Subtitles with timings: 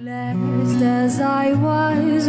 [0.00, 2.26] Blessed as I was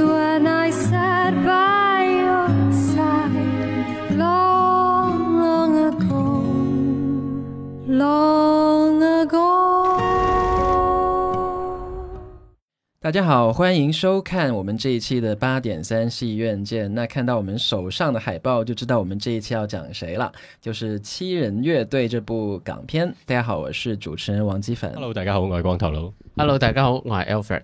[13.12, 16.96] 大家好，欢迎收看我们这一期的八点三戏院见。
[16.96, 20.32] 那看到我们手上的海报，就知道我们这一期要讲谁了，
[20.62, 23.14] 就是《七人乐队》这部港片。
[23.26, 24.94] 大家好，我是主持人王基粉。
[24.94, 26.14] Hello，大家好，我係光頭佬。
[26.38, 27.64] Hello，大家好，我係 Alfred。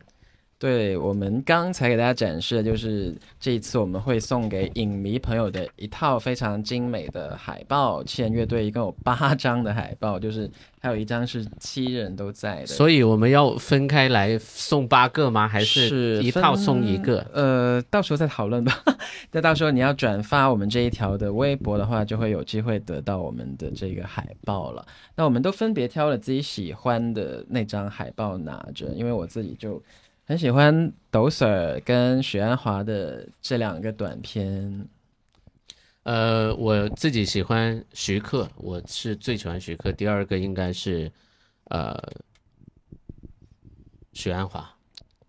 [0.59, 8.03] 对我们刚才给大家展示的就是这一次我们会送给影迷朋友的一套非常精美的海报。
[8.03, 10.49] 七人乐队一共有八张的海报，就是
[10.81, 12.65] 还有一张是七人都在的。
[12.65, 15.47] 所以我们要分开来送八个吗？
[15.47, 17.23] 还是一套送一个？
[17.33, 18.83] 呃，到时候再讨论吧。
[19.31, 24.83] 那到时候你要转发我们这一条的微博的话，就会有机会得到我们的这个海报了。
[25.15, 29.79] 那我们都分别挑了自己喜欢的那张海报拿着，因为我自己就
[30.27, 34.89] 很喜欢抖 Sir 跟许鞍华的这两个短片。
[36.03, 39.89] 呃，我自己喜欢徐克，我是最喜欢徐克。
[39.93, 41.09] 第二个应该是
[41.69, 41.97] 呃
[44.11, 44.76] 许鞍华。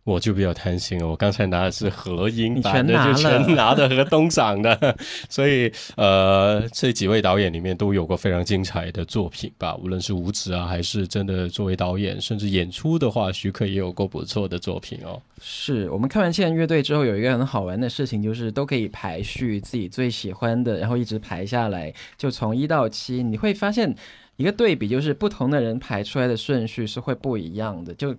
[0.09, 4.97] 我就比较贪心了，我刚才拿的是合音版的，就全拿的和東賞的，
[5.28, 15.20] 所以呃，这几位导演里面都有过非常精彩的作品吧，无论是舞指啊，还是真的作为导演，甚至演出的话，徐克也有过不错的作品哦。
[15.41, 23.95] 是我们看完《七人乐队》之后，有一个很好玩的事情，就是都可以排序自己最喜欢的，然后一直排下来，就从一到七，你会发现
[24.37, 28.15] 一个对比，就是不同的人排出来的顺序是会不一样的，就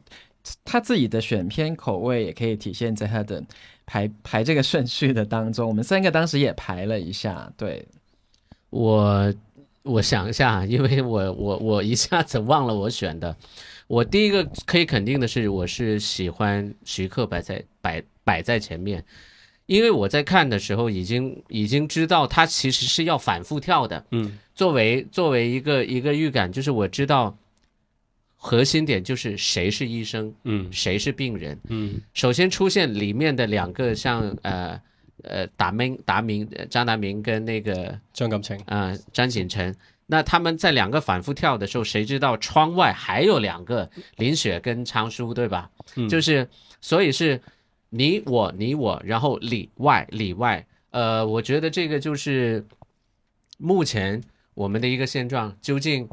[0.64, 3.44] 他自己的选片口味也可以体现在他的
[3.86, 5.68] 排排这个顺序的当中。
[5.68, 7.86] 我们三个当时也排了一下，对，
[8.70, 9.34] 我
[9.84, 13.36] 我想一下，因为我我我一下子忘了我选的。
[13.88, 19.04] 我第一个可以肯定的是，我是喜欢徐克摆在摆摆在前面，
[19.66, 24.06] 因为我在看的时候已经已经知道他其实是要反复跳的。
[24.12, 27.36] 嗯，作为作为一个一个预感，就是我知道
[28.42, 31.60] 核心点就是谁是医生，嗯谁是病人。
[31.68, 34.82] 嗯首先出现里面的两个像呃
[35.24, 39.76] 呃达明达明呃張達明跟那个张锦程，啊、张锦成。
[40.08, 45.70] 那他们在两个反复跳的时候，谁知道窗外还有两个林雪跟昌叔，对吧？
[45.98, 46.48] 嗯就是
[46.80, 47.40] 所以是
[47.90, 50.66] 你我你我，然后里外里外。
[50.92, 52.66] 呃，我觉得这个就是
[53.58, 54.24] 目前
[54.54, 56.10] 我们的一个现状，究竟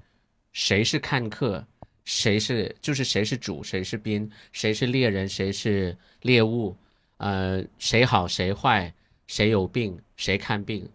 [0.53, 1.65] 谁是看客，
[2.07, 6.75] 谁是就是谁是主，谁是宾，谁是猎人，谁是猎物，
[7.17, 8.95] 呃，谁好谁坏，
[9.27, 10.89] 谁有病，谁看病，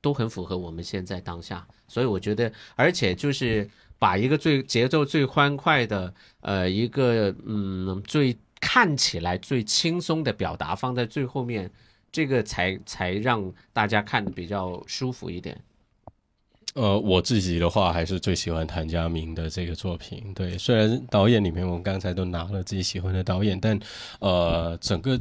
[0.00, 1.66] 都很符合我们现在当下。
[1.88, 3.68] 所以我觉得，而且就是
[3.98, 11.68] 把一个最节奏最欢快的，呃，一个嗯最看起来最轻松的表达放在最后面，
[12.12, 15.60] 这个才才让大家看的比较舒服一点。
[16.76, 20.32] 呃，我自己的话还是最喜欢谭家明的这个作品。
[20.34, 23.80] 对，虽然导演里面我们刚才都拿了自己喜欢的导演，但
[24.20, 25.18] 呃，整个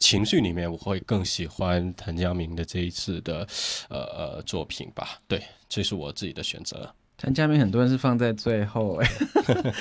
[0.00, 3.46] 情绪里面我会更喜欢谭家明的这一次的
[3.88, 5.20] 呃呃作品吧。
[5.28, 6.92] 对，这是我自己的选择。
[7.20, 9.08] 谭家明很多人是放在最后、 哎。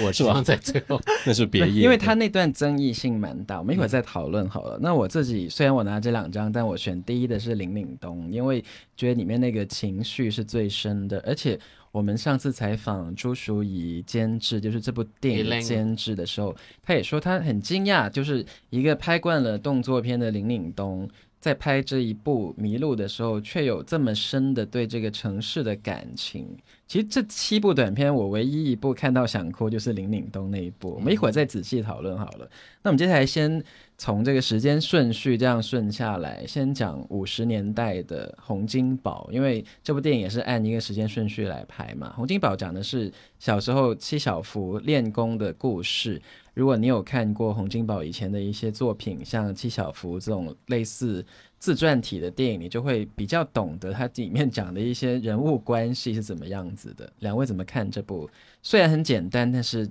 [0.03, 4.77] 我是放在最后， 那是别业，因为他那段争议性蛮大，我们一会儿再讨论好了。
[4.81, 8.61] 那我自己虽然我拿这两张，但我选第一的是林岭东，因为
[8.97, 11.57] 觉得里面那个情绪是最深的，而且
[11.91, 21.07] 我们上次采访朱淑怡监制，就是这部电影监制的时候，他也说他很惊讶，就是一个拍惯了动作片的林岭东。
[21.39, 26.45] 在拍这一部《迷路》的时候，却有这么深的对这个城市的感情。
[26.85, 30.95] 其实这七部短片，我唯一一部看到想哭就是林岭东那一部。
[30.95, 32.49] 我们一会儿再仔细讨论好了。
[32.81, 33.63] 那我们接下来先
[33.97, 42.09] 从这个时间顺序这样顺下来，先讲五十年代的《洪金宝》，因为这部电影也是按一个时间顺序来拍嘛。
[42.15, 46.21] 《洪金宝》讲的是小时候七小福练功的故事。
[46.59, 51.25] 如果你有看过洪金宝以前的一些作品，像七小福这种类似
[51.57, 57.09] 自传体的电影，你就会比较懂得它里面讲的一些人物关系是怎么样子的。
[57.19, 58.29] 两位怎么看这部
[58.61, 59.89] 虽然很简单，但是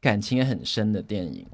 [0.00, 1.44] 感情也很深的电影？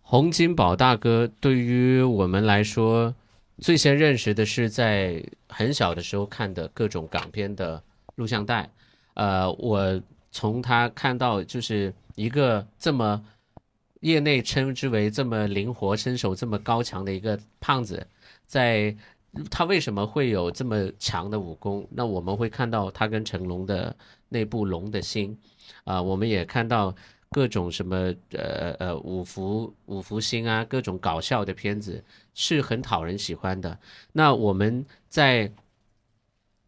[0.00, 3.14] 洪金宝大哥对于我们来说，
[3.58, 7.82] 最先认识的是在很小的时候看的各种港片的
[8.14, 8.70] 录像带。
[9.12, 10.00] 呃，我
[10.30, 13.22] 从他看到就是一个这么
[14.02, 18.06] 业内称之为这么灵活、身手这么高强的一个胖子，
[18.46, 18.94] 在
[19.50, 21.86] 他为什么会有这么强的武功？
[21.90, 23.96] 那我们会看到他跟成龙的
[24.28, 25.36] 那部《龙的心》，
[25.90, 26.94] 啊、我们也看到
[27.30, 33.78] 各种什么呃呃五福五福星啊，各种搞笑的片子是很讨人喜欢的。
[34.12, 35.50] 那我们在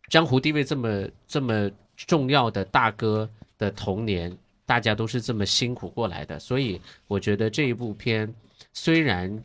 [0.09, 3.29] 江湖地位这么这么重要的大哥
[3.59, 4.35] 的童年，
[4.67, 8.35] 大家都是这么辛苦过来的，所以我觉得这一部片
[8.73, 9.43] 虽然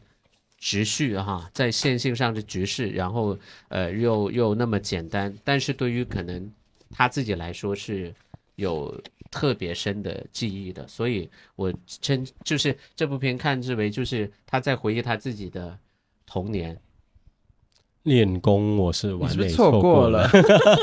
[0.58, 3.38] 直叙哈，在线性上的局势，然后
[3.68, 6.52] 呃又又那么简单，但是对于可能
[6.90, 8.14] 他自己来说是
[8.56, 9.02] 有
[9.32, 15.78] 特别深的记忆的，所以我称就是这部片看之为就是他在回忆他自己的
[16.26, 16.80] 童年。
[18.04, 20.30] 练功我是你完美错过过了？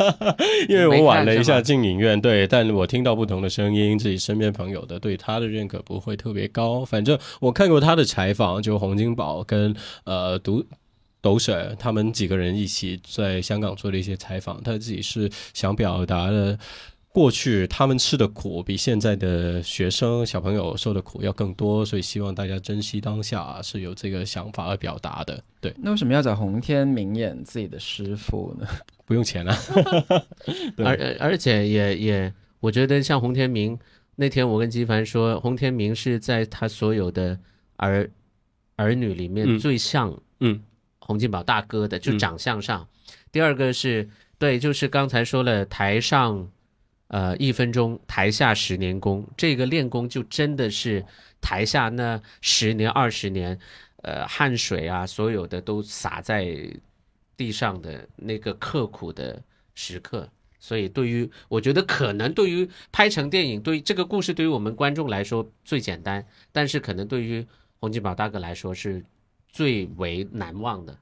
[0.68, 6.84] 因为我晚了一下进影院，对，但我听到不同的声音，自己身边朋友的对他的认可不会特别高。
[6.84, 9.74] 反正我看过他的采访，就洪金宝跟
[10.04, 10.64] 呃独
[11.20, 16.58] 抖婶他们几个人一起在香港做了一些采访，他自己是想表达的。
[17.16, 25.42] 过去他们吃的苦比现在的学生小朋友受的苦要更多，所以希望大家珍惜当下，是有这个想法而表达的。
[25.58, 28.66] 对，那为什么要找洪天明演自己的师傅呢？
[29.06, 29.58] 不用钱啊。
[30.76, 33.78] 而而而且也也，我觉得像洪天明
[34.16, 37.40] 那天，我跟基凡说，洪天明是在他所有的
[37.76, 38.10] 儿
[38.76, 40.62] 儿女里面嗯最像嗯
[40.98, 42.86] 洪金宝大哥的，就嗯长相上。
[43.32, 44.06] 第二个是
[44.38, 46.46] 对，就是刚才说了，台上
[47.08, 51.04] 呃一分钟，台下十年功，这个练功就真的是
[51.40, 53.58] 台下那十年二十年，
[54.02, 56.46] 呃汗水啊，所有的都洒在
[57.36, 59.42] 地上的那个刻苦的
[59.74, 60.28] 时刻。
[60.58, 67.46] 所以，对于我觉得可能对于拍成电影，对于这个故事对于我们观众来说最简单，但是可能对于
[67.78, 69.04] 洪金宝大哥来说是
[69.48, 70.98] 最为难忘的。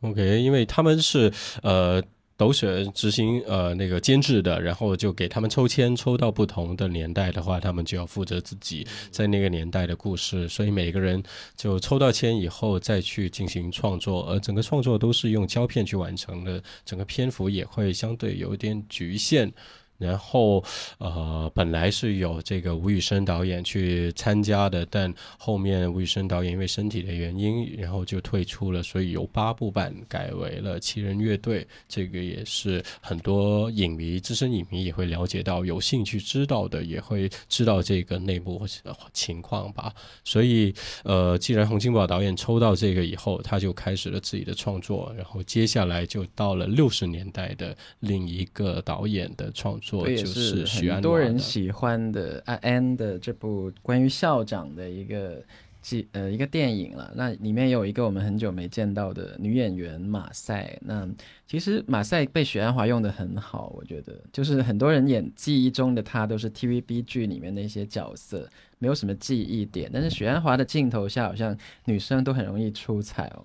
[0.00, 1.30] OK，因为他们是
[1.62, 2.02] 呃
[2.36, 11.22] 斗舍执行呃那个监制的，然后就给他们抽签，抽到不同的年代的话，他们就要负责自己在那个年代的故事，所以每个人
[11.56, 19.52] 就抽到签以后再去进行创作，而整个创作都是用胶片去完成的，整个篇幅也会相对有点局限。
[19.98, 20.62] 然后，
[20.98, 31.66] 呃，本来是有这个吴宇森导演去参加的，但后面吴宇森导演因为身体的原因，然后就退出了，所以由八部版改为了七人乐队。
[31.88, 38.66] 这个也是很多影迷、资深影迷也会了解到，有兴趣知道的也会知道这个内部
[39.12, 39.94] 情况吧。
[40.24, 55.40] 所以，呃，既然洪金宝导演抽到这个以后，他就开始了自己的创作，然后接下来就到了六十年代的另一个导演的创作，这也就是许安很多人喜欢的阿安的这部关于校长的一个
[55.80, 57.12] 记呃一个电影了。
[57.14, 60.76] 那里面有一个我们很久没见到的女演员马赛。
[60.80, 61.08] 那
[61.46, 68.48] 其实马赛被许鞍华用的很好，我觉得就是很多人演记忆中的她都是 TVB 剧里面的一些角色，
[68.78, 69.88] 没有什么记忆点。
[69.92, 73.44] 但是许鞍华的镜头下，好像女生都很容易出彩哦。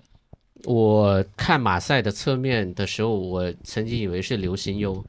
[0.64, 5.04] 我看马赛的侧面的时候，我曾经以为是刘心悠，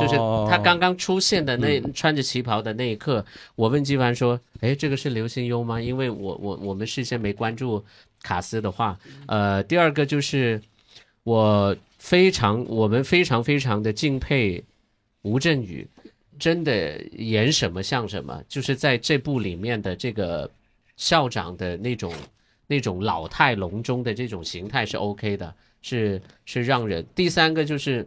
[0.00, 0.16] 就是
[0.50, 3.24] 他刚刚出现的那、穿着旗袍的那一刻，
[3.54, 7.84] 我问纪凡说：“哎，这个是刘心悠吗？”因为我我我们事先没关注
[8.22, 8.98] 卡斯的话，
[9.28, 10.60] 呃，第二个就是
[11.22, 14.62] 我非常我们非常非常的敬佩
[15.22, 15.86] 吴镇宇，
[16.38, 20.50] 真的演什么像什么，就是在这部里面的这个
[20.96, 22.12] 校长的那种
[22.66, 27.04] 那种老态龙钟的这种形态是 OK 的，是是让人。
[27.14, 28.06] 第三个就是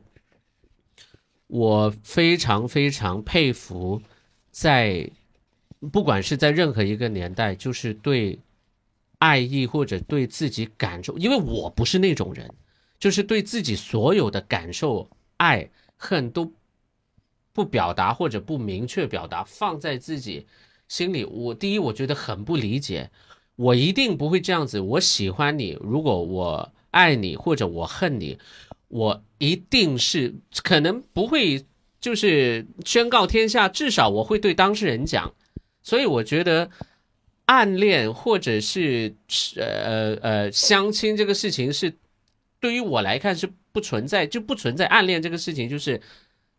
[1.49, 3.99] 我非常非常佩服
[4.51, 5.09] 在，
[5.91, 8.37] 不管是在任何一个年代，就是对
[9.17, 12.53] 爱意或者对自己感受，因为我不是那种人，
[12.99, 16.53] 就是对自己所有的感受、爱、恨都
[17.51, 20.45] 不表达或者不明确表达，放在自己
[20.87, 21.25] 心里。
[21.25, 23.09] 我第一，我觉得很不理解，
[23.55, 24.79] 我一定不会这样子。
[24.79, 28.37] 我喜欢你，如果我爱你或者我恨你，
[28.89, 31.65] 我一定是可能不会
[32.01, 35.33] 就是宣告天下，至少我会对当事人讲。
[35.81, 36.69] 所以我觉得
[37.45, 39.15] 暗恋或者是
[39.55, 41.95] 呃呃相亲这个事情是
[42.59, 45.99] 对于我来看是不存在，就不存在暗恋这个事情，就是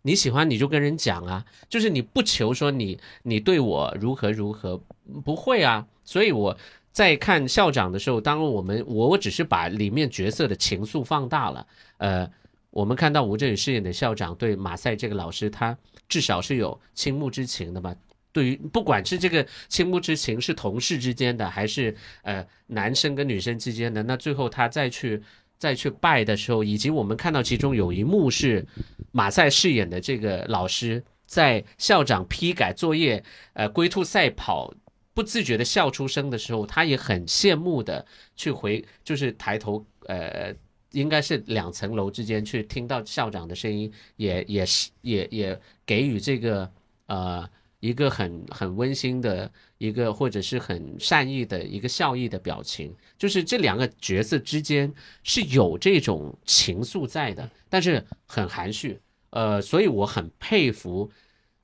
[0.02, 4.82] 你喜欢你就跟人讲啊，就是你不求说你你对我如何如何，
[5.24, 5.86] 不会啊。
[6.02, 6.56] 所以我
[6.92, 11.66] 在看校长的时候，当我们我我只是把里面角色的情愫放大了，
[11.98, 12.30] 呃。
[12.72, 15.76] 我们看到吴镇宇饰演的校长对马赛这个老师，他
[16.08, 17.92] 至少是有倾慕之情的嘛。
[18.30, 21.92] 对于不管是这个倾慕之情是同事之间的，还是
[22.22, 25.20] 呃男生跟女生之间的，那最后他再去
[25.58, 28.64] 再去拜的时候，以及我们看到其中有一幕是
[29.10, 33.20] 马赛饰演的这个老师在校长批改作业，
[33.54, 34.72] 呃，龟兔赛跑。
[35.12, 40.54] 不自觉的笑出声的时候，他也很羡慕的去回，就是抬头，呃，
[40.92, 46.72] 应该是两层楼之间去听到校长的声音，也也是也也给予这个
[47.06, 47.48] 呃
[47.80, 54.92] 一个很很温馨的一个或者是很善意的一个笑意的表情，就是这两个角色之间
[55.24, 59.00] 是有这种情愫在的，但是很含蓄，
[59.30, 61.10] 呃，所以我很佩服，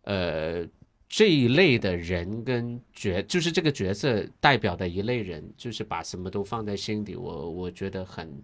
[0.03, 0.67] 呃。
[1.08, 8.42] 这一类的人跟角，就是这个角色代表的一类人，就是把什么都放在心底，我我觉得很，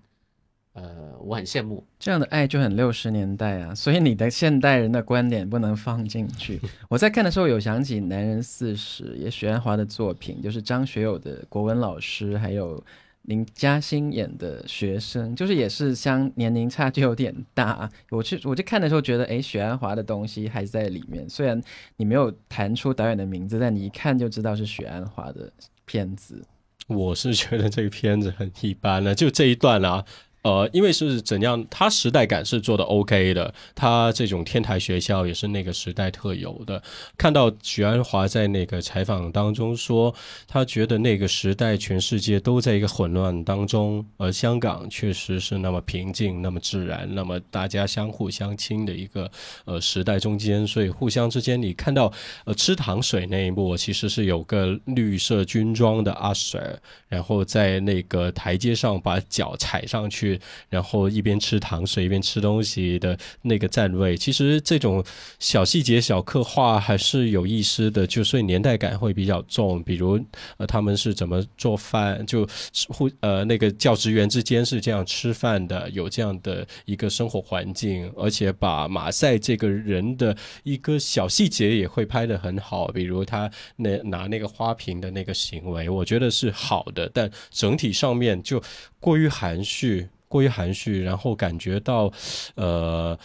[0.72, 6.60] 呃，我很羡慕这样的爱就很六十年代啊，所以你的现代人的观点不能放进去。
[6.88, 12.82] 我在看的时候有想起《男人四十》，也许鞍华的作品，就是张学友的国文老师，还有。
[13.22, 17.88] 林嘉欣演的学生，就是也是相年龄差距有点大。
[18.10, 21.28] 我去，我去看的时候觉得，哎，许鞍华的东西还在里面。
[21.28, 21.60] 虽然
[21.96, 25.52] 你没有弹出导演的名字，但你一看就知道是许鞍华的
[25.84, 26.42] 片子。
[26.88, 30.04] 我是觉得这个片子很一般了，就这一段啊。
[30.42, 36.82] 呃，因为是怎样，他时代感是做的 OK 的，他这种天台学校也是那个时代特有的。
[37.16, 40.12] 看到许鞍华在那个采访当中说，
[40.48, 49.30] 他觉得那个时代全世界都在一个混乱当中，而香港确实是那么平静、那么自然、那么大家相互相亲的一个
[49.64, 52.12] 呃时代中间，所以互相之间，你看到
[52.46, 60.31] 呃吃糖水那一幕，其实是有个绿色军装的阿 Sir，然后在那个台阶上把脚踩上去。
[60.68, 65.04] 然后一边吃糖水一边吃东西的那个站位，其实这种
[65.38, 69.82] 小细节小刻画还是有意思的，就所以年代感会比较重。
[69.82, 70.20] 比如
[70.56, 72.46] 呃他们是怎么做饭，就
[72.88, 88.62] 互呃那个教职员之间是这样吃饭的，有这样的一个生活环境，而且把马赛这个人的一个小细节也会拍得很好，比如他那拿那个花瓶的那个行为，我觉得是好的，但整体上面就
[89.00, 90.08] 过于含蓄。
[90.32, 92.10] 过于含蓄，然后感觉到，
[92.56, 93.18] 呃。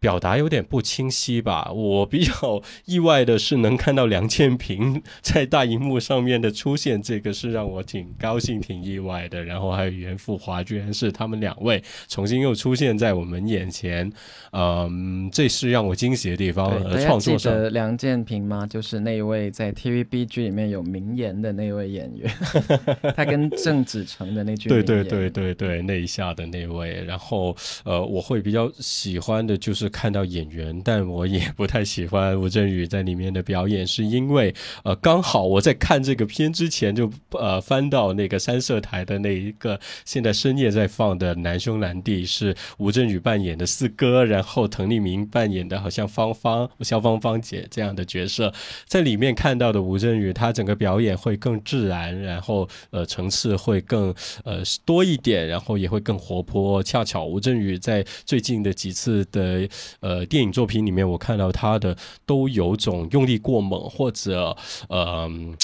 [0.00, 1.70] 表达有点不清晰吧？
[1.72, 9.42] 我比较意外的是能看到梁建平在大荧幕上面的出现，这个是让我挺高兴、挺意外的。
[9.42, 14.08] 然后还有袁富华，居然是他们两位重新又出现在我们眼前，
[14.52, 16.70] 嗯，这是让我惊喜的地方。
[17.00, 18.64] 创作上，梁建平吗？
[18.68, 22.32] 就是那一位在 TVB 剧里面有名言的那位演员，
[23.16, 27.02] 他跟郑子诚的那句对对对对对那一下的那位。
[27.04, 29.87] 然后呃，我会比较喜欢的就是。
[29.88, 34.54] 看到演员，但我也不太喜欢吴镇宇在里面的表演，是因为
[34.84, 48.52] 呃，刚好我在看这个片之前就呃翻到那个三色台的那一个现在深夜在放的《难兄难弟》，是吴镇宇扮演的四哥，然后滕丽明扮演的好像芳芳肖芳芳姐这样的角色，
[48.86, 54.14] 在里面看到的吴镇宇，他整个表演会更自然，然后呃层次会更
[54.44, 56.82] 呃多一点，然后也会更活泼。
[56.82, 59.68] 恰巧吴镇宇在最近的几次的
[60.00, 64.56] 呃，电影作品里面，我看到他的都有种用力过猛，或者
[64.88, 65.56] 嗯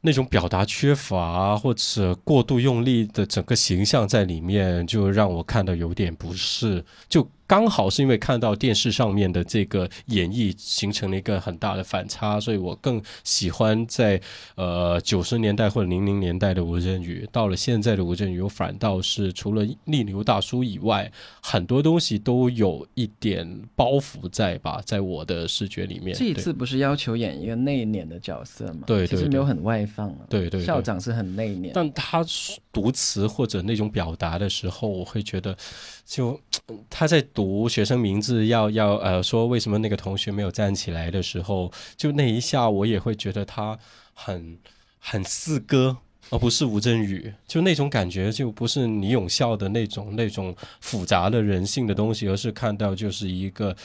[0.00, 6.84] 那种表达缺乏，或者过度用力的整个形象在里面，就让我看到有点不适。
[7.08, 7.28] 就。
[7.46, 14.20] 刚好是因为看到电视上面的这个演绎，形成了一个很大的反差，所以我更喜欢在
[14.56, 17.28] 呃九十年代或者零零年代的吴镇宇。
[17.32, 21.10] 到了现在的吴镇宇，我反倒是除了逆流大叔以外，
[21.40, 26.16] 很多东西都有一点包袱在吧，在我的视觉里面。
[26.16, 28.82] 这一次不是要求演一个内敛的角色吗？
[28.86, 30.18] 对，其实没有很外放啊。
[30.28, 32.24] 对对，校长是很内敛，但他
[32.72, 35.56] 读词或者那种表达的时候，我会觉得
[36.06, 36.40] 就
[36.88, 37.22] 他在。
[37.34, 43.78] 读学生名字要要呃说为什么那个同学没有站起来的时候，就那一下我也会觉得他
[44.14, 44.56] 很
[44.98, 45.94] 很四哥，
[46.30, 53.76] 而不是吴镇宇，就那种感觉就不是李永孝的那种那种复杂的人性的东西，而是看到就是一个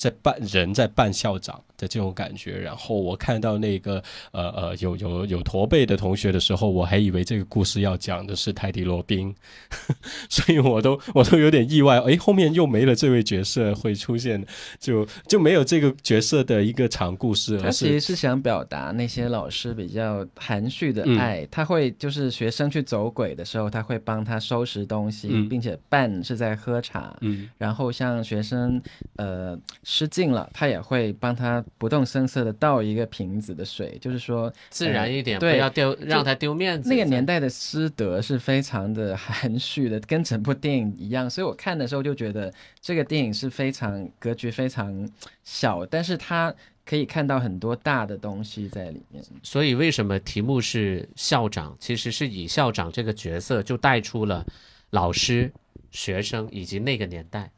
[0.00, 1.62] 在扮人在扮校长。
[1.80, 9.34] 的这种感觉，然后我看到那个呃呃有有有驼背的同学的时候，我还以为这个故事要讲的是泰迪罗宾，
[10.28, 14.44] 所以我都我都有点意外，哎，后面又没了这位角色会出现，
[14.78, 17.58] 就就没有这个角色的一个长故事。
[17.58, 28.78] 他其实是想表达那些老师比较含蓄的爱，他会就是学生去走鬼的时候，他会帮他收拾东西，并且伴是在喝茶，嗯，然后像学生
[29.16, 29.58] 呃
[29.92, 31.64] 失禁了，他也会帮他。
[31.76, 36.88] 不动声色的倒一个瓶子的水，就是说自然一点，不要丢让他丢面子。
[36.88, 41.28] 那个年代的师德是非常的含蓄的，跟整部电影一样。
[41.28, 45.10] 所以我看的时候就觉得这个电影是非常格局非常
[45.42, 46.54] 小，但是他。
[46.82, 49.22] 可以看到很多大的东西在里面。
[49.44, 51.76] 所以为什么题目是校长？
[51.78, 54.44] 其实是以校长这个角色就带出了
[54.90, 55.52] 老师、
[55.92, 57.48] 学生以及那个年代。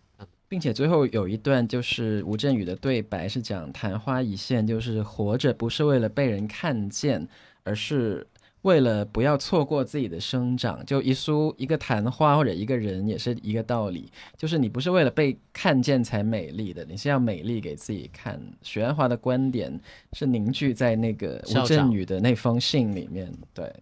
[0.53, 7.27] 并且最后有一段就是吴镇宇的对白是讲昙花一现，就是活着不是为了被人看见，
[7.63, 8.27] 而是
[8.61, 10.85] 为了不要错过自己的生长。
[10.85, 18.39] 就一束一个昙花或者一个人也是一个道理，就是你不是为了被看见才美丽的，你是要美丽给自己看。
[18.61, 19.81] 许鞍华的观点
[20.13, 23.73] 是凝聚在那个吴镇宇的那封信里面，对。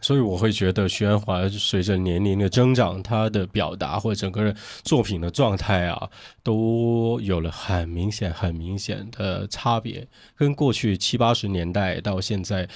[0.00, 6.08] 所以我会觉得徐安华随着年龄的增长，他的表达或者整个作品的状态啊，
[6.42, 12.64] 都有了很明显、很明显的差别，跟过去七八十年代到现在《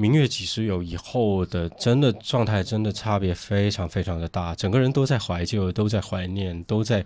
[0.00, 4.54] 明月几时有》以后的真的状态，真的差别非常非常的大。
[4.54, 7.04] 整个人都在怀旧，都在怀念，都在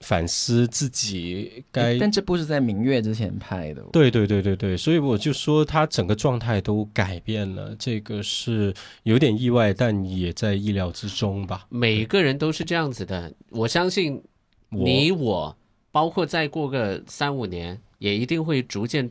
[0.00, 8.74] 反思自己该但这不是在明月之前拍的，对对对对对，所以我就说他整个状态都改变了，这个是
[9.04, 11.66] 有点意外，但也在意料之中吧。
[11.70, 14.22] 每个人都是这样子的，我相信
[14.68, 15.56] 你我，
[15.90, 19.10] 包括再过个三五年，也一定会逐渐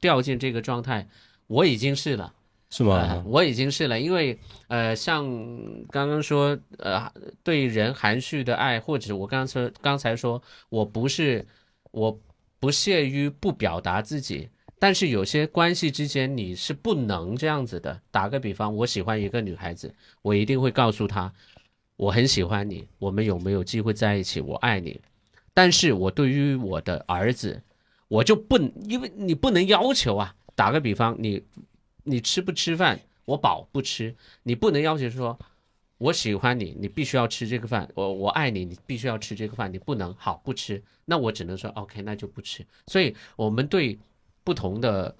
[0.00, 1.06] 掉进这个状态。
[1.46, 2.32] 我已经是了。
[2.68, 3.24] 是呃吗？
[3.24, 4.36] 我已经是了，因为
[4.66, 5.24] 呃，像
[5.88, 7.10] 刚刚说呃，
[7.44, 11.46] 对人含蓄的爱，或者我刚才说刚才说我不是
[11.92, 12.20] 我
[12.58, 14.48] 不屑于不表达自己，
[14.80, 17.98] 但是有些关系之间你是不能这样子的。
[18.10, 21.32] 打个比方，我喜欢一个女孩子，我一定会告诉她，
[21.96, 24.40] 我很喜欢你，我们有没有机会在一起？
[24.40, 25.00] 我爱你。
[25.54, 27.62] 但是我对于我的儿子，
[28.08, 30.34] 我就不，因为你不能要求啊。
[30.56, 31.44] 打个比方，你
[32.02, 32.98] 你吃不吃饭？
[33.26, 35.38] 我饱不吃，你不能要求说，
[35.98, 37.88] 我喜欢你，你必须要吃这个饭。
[37.94, 39.72] 我我爱你，你必须要吃这个饭。
[39.72, 42.64] 你不能好不吃，那我只能说 OK，那就不吃。
[42.86, 43.98] 所以我们对
[44.44, 45.14] 不同的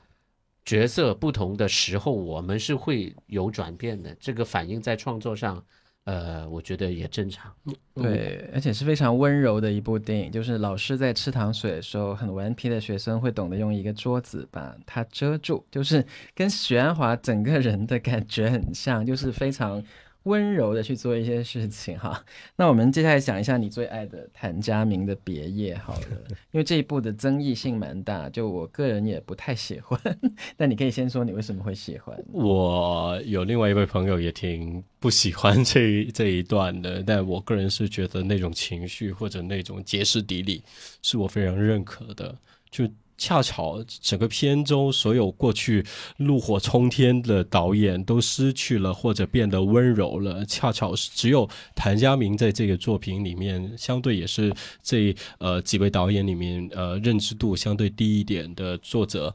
[0.64, 4.14] 角色、不同的时候，我们是会有转变的。
[4.20, 5.64] 这个反映在创作上，
[6.06, 7.52] 呃，我觉得也正常。
[7.94, 10.30] 对，而且是非常温柔的一部电影。
[10.30, 19.82] 就是老师在吃糖水的时候，很顽皮的学生会懂得用一个桌子把它遮住，就是跟徐安华整个人的感觉很像，就是非常
[20.26, 22.24] 温柔的去做一些事情哈。
[22.54, 26.06] 那我们接下来讲一下你最爱的谭家明的《别业》好了，
[26.50, 29.98] 因为这一部的争议性蛮大，就我个人也不太喜欢。
[30.56, 32.16] 但你可以先说你为什么会喜欢。
[32.32, 40.62] 我有另外一位朋友也挺不喜欢这这一段的，但我个人是觉得那种情绪或者那种歇斯底里
[41.02, 42.36] 是我非常认可的。
[42.68, 42.86] 就
[43.18, 45.84] 恰巧整个片中所有过去
[46.18, 54.52] 怒火冲天的导演都失去了或者变得温柔了，恰巧只有谭家明在这个作品里面，相对也是
[54.82, 59.34] 这呃几位导演里面呃认知度相对低一点的作者，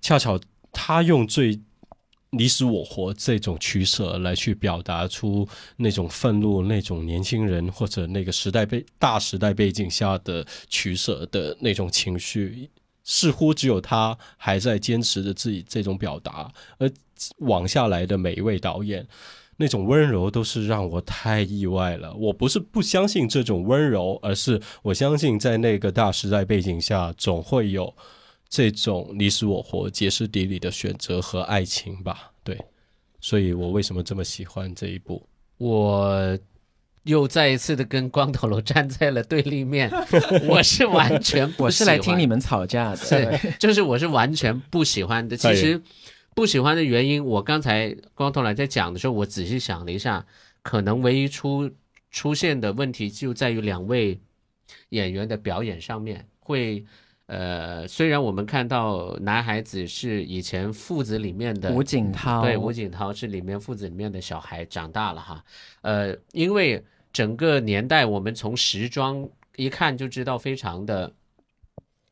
[0.00, 0.38] 恰巧
[0.72, 1.60] 他用最
[2.32, 12.70] 你死我活这种取舍来去表达出那种愤怒、那种年轻人或者那个时代背大时代背景下的取舍的那种情绪，
[13.04, 16.90] 似乎只有他还在坚持着自己这种表达，而
[17.38, 19.06] 往下来的每一位导演。
[19.56, 22.14] 那种温柔都是让我太意外了。
[22.14, 27.94] 我不是不相信这种温柔，而是我相信在那个大时代背景下，总会有
[28.48, 32.32] 这种你死我活、歇斯底里的选择和爱情吧。
[32.42, 32.58] 对，
[33.20, 35.22] 所以我为什么这么喜欢这一部？
[35.58, 36.38] 我
[37.04, 39.90] 又再一次的跟光头佬站在了对立面，
[40.48, 45.36] 我是完全不我是来听你们吵架的，是，就是我是完全不喜欢的。
[45.36, 45.80] 其实
[46.34, 50.24] 不喜欢的原因，我刚才光头佬在讲的时候，我仔细想了一下，
[50.62, 51.70] 可能唯一出
[52.10, 54.20] 出现的问题就在于两位
[54.90, 56.84] 演员的表演上面会。
[57.30, 65.44] 呃，虽然我们看到男孩子是以前父子里面的吴景涛对，吴景涛是里面父子里面的小孩，长大了哈。
[65.82, 71.12] 呃，因为整个年代，我们从时装一看就知道非常的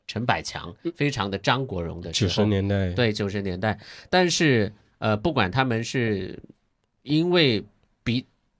[0.06, 3.76] 陈百强，非常的张国荣的九十年代，对九十年代，
[4.08, 6.40] 但是呃，不管他们是
[7.02, 7.66] 因为彼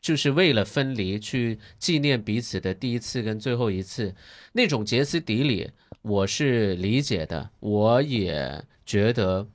[0.09, 4.15] 就是为了分离去纪念彼此的第一次跟最后一次，
[4.53, 9.47] 那种歇斯底里，我是理解的，我也觉得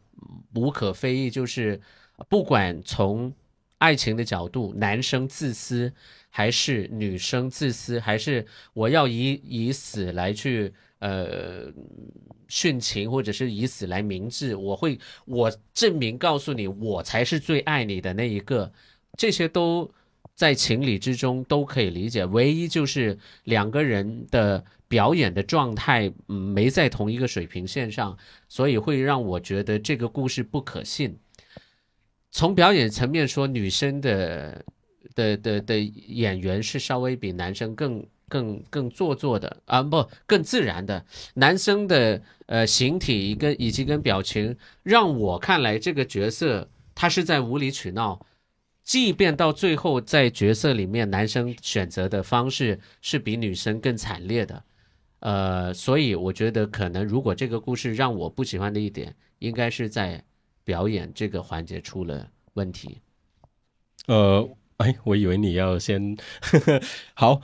[0.53, 1.81] 无可非议，就是
[2.29, 3.33] 不管从
[3.79, 5.91] 爱情的角度，男生自私
[6.29, 11.73] 还是女生自私，还是我要以以死来去呃
[12.47, 18.71] 殉情，或者是以死来明志，我会我证明告诉你，我才是最爱你的那一个，
[19.17, 19.91] 这些都
[20.35, 28.17] 在情理之中都可以理解，唯一就是两个人的表演的状态，嗯，没在同一个水平线上，
[28.49, 31.17] 所以会让我觉得这个故事不可信。
[32.31, 34.65] 从表演层面说，女生的
[35.13, 41.05] 的的的演员是稍微比男生更更更做作的啊，不更自然的。
[41.35, 48.25] 男生的呃形体跟以及跟表情，让我看来这个角色他是在无理取闹。
[48.83, 54.63] 即便到最后，在角色里面，男生选择的方式是比女生更惨烈的，
[55.19, 60.21] 呃，所以我觉得可能如果这个故事让我不喜欢的一点，应该是在
[60.65, 62.99] 表演这个环节出了问题。
[64.07, 66.81] 呃，哎，我以为你要先呵 呵
[67.13, 67.41] 好，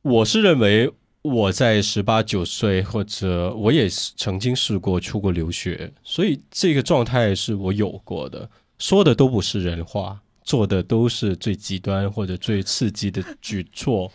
[0.00, 8.48] 我是认为我在十八九岁，或者我也曾经试过出国留学，所以这个状态是我有过的，
[8.78, 10.22] 说的都不是人话。
[10.48, 14.10] 做的都是最极端或者最刺激的举措，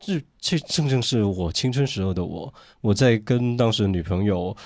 [0.00, 2.54] 这这正正是我青春时候的我。
[2.80, 4.56] 我在跟当时女朋友，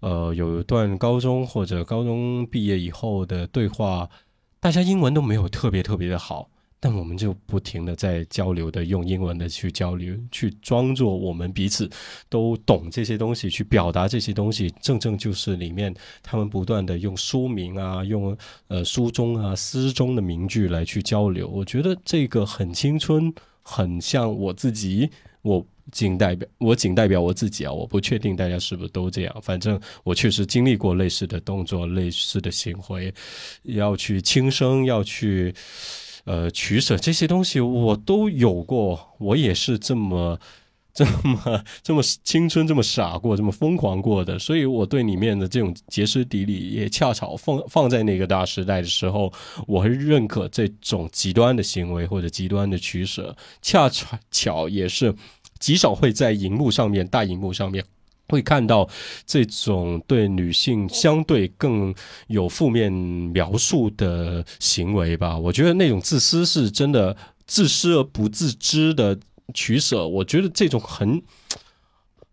[0.00, 4.10] 呃，有一段高中或者高中毕业以后的对话，
[4.58, 6.50] 大家英文都没有特别特别的好。
[6.78, 11.90] 但我们就不停的在交流的，用英文的去交流，去装作我们彼此
[12.28, 14.72] 都懂这些东西，去表达这些东西。
[14.80, 18.36] 正正就是里面他们不断的用书名啊，用
[18.68, 21.48] 呃书中啊诗中的名句来去交流。
[21.48, 25.10] 我觉得这个很青春，很像我自己。
[25.42, 29.36] 我仅代表我仅代表我自己啊，我不确定大家是不是都这样。
[29.40, 33.12] 反正我确实经历过类似的动作，类似的行为，
[33.62, 35.54] 要去轻声，要去。
[36.26, 40.38] 呃，取舍这些东西我都有过，我也是这么、
[40.92, 49.32] 这么、这么青春、这么傻过、这么疯狂过的，所以我对里面的这种歇斯底里，也恰巧放放在那个大时代的时候，
[49.68, 53.88] 我会认可这种极端的行为或者极端的取舍，恰
[54.32, 55.14] 巧也是
[55.60, 57.84] 极少会在荧幕上面、大荧幕上面。
[58.28, 58.88] 会看到
[59.26, 61.94] 这种对女性相对更
[62.28, 65.38] 有负面描述的行为吧？
[65.38, 69.18] 我觉得那种自私是真的自私而不自知的
[69.54, 70.06] 取舍。
[70.06, 71.22] 我觉得这种很。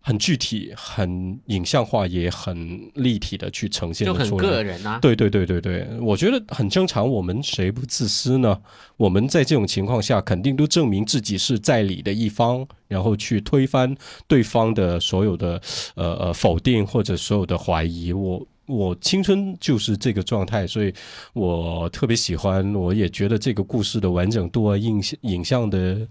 [0.06, 4.98] 很具体、很影像化，也很立体的去呈现，就很个人啊。
[5.00, 7.10] 对对对对对，我觉得很正常。
[7.10, 8.60] 我们谁不自私呢？
[8.98, 13.96] 我们在这种情况下，肯定都证明自己是在理的一方，然后去推翻
[14.28, 15.58] 对方的所有的
[15.94, 18.12] 呃呃否定或者所有的怀疑。
[18.12, 20.92] 我我青春就是这个状态，所以
[21.32, 22.74] 我特别喜欢。
[22.74, 26.06] 我也觉得这个故事的完整度啊，影影像的。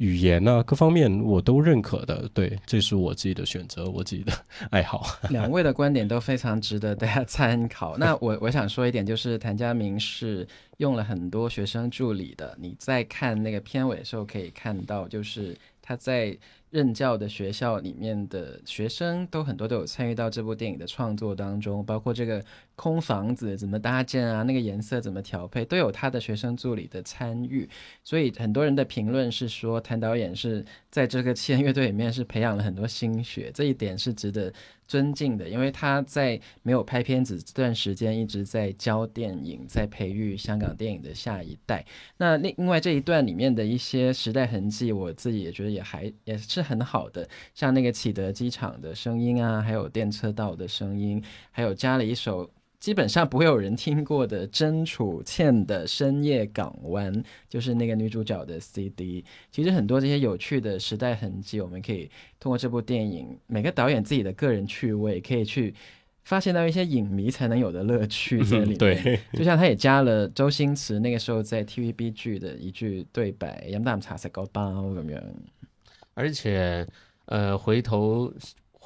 [0.00, 4.32] 语言呢，各方面我都认可的，对，这是我自己的选择，我自己的
[4.70, 5.06] 爱好。
[5.28, 7.98] 两位的观点都非常值得大家参考。
[7.98, 12.56] 那我我想说一点，就是谭家明是用了很多学生助理的。
[12.58, 16.36] 你在看那个片尾的时候可以看到，就是他在。
[16.70, 22.42] 任教的学校里面的学生都很多都有参与到这部电影的创作当中，包括这个
[22.76, 27.68] 空房子怎么搭建啊，那个颜色怎么调配，都有他的学生助理的参与。
[28.04, 34.52] 所以很多人的评论是说，谭导演是在这个七人乐队里面是培养了很多心血，这一点是值得。
[34.90, 41.86] 尊敬的，因为他在没有拍片子这段时间，一直在教电影，在培育香港电影的下一代。
[42.16, 51.22] 那另另外这一段里面的一些时代痕迹，我自己也觉得也还也是很好的，像那个启德机场的声音啊，还有电车道的声音，
[51.52, 52.50] 还有加了一首。
[52.80, 57.12] 基本上不会有人听过的甄楚倩的《深夜港湾》，
[57.46, 59.22] 就是那个女主角的 CD。
[59.52, 65.74] 其实很多这些有趣的时代痕迹，我们可以通过这部电影，每个导演自己的个人趣味，可以去
[66.24, 68.78] 发现到一些影迷才能有的乐趣在里面。
[68.78, 75.22] 对，就像他也加了周星驰那个时候在 TVB 剧的一句对白：“饮啖茶食个包”咁样。
[76.14, 76.86] 而且，
[77.26, 78.32] 呃，回头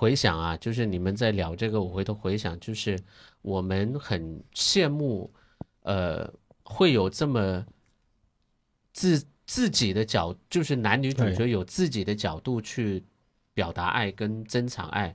[0.05, 2.99] 回想啊，就是你们在聊这个，我回头回想就是。
[3.45, 5.31] 我们很羡慕，
[5.83, 7.63] 呃，会有这么
[8.91, 13.05] 自自己的角，就是男女主角有自己的角度去
[13.53, 15.15] 表达爱跟珍藏爱。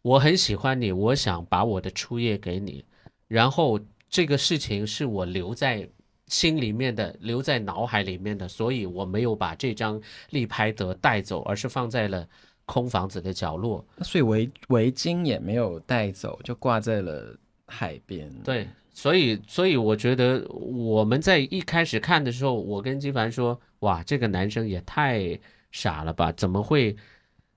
[0.00, 2.82] 我很喜欢你，我想把我的初夜给你，
[3.28, 5.86] 然后这个事情是我留在
[6.28, 12.26] 心里面的，留在脑海里面的，所以我没有把这张立拍得带走，而是放在了。
[12.66, 18.32] 空房子的角落，所以围围巾也没有带走，就挂在了海边。
[18.42, 25.38] 对，所以所以我觉得我们在一开始看的时候，我跟金凡说：“哇，这个男生也太
[25.72, 26.32] 傻了吧？
[26.32, 26.96] 怎么会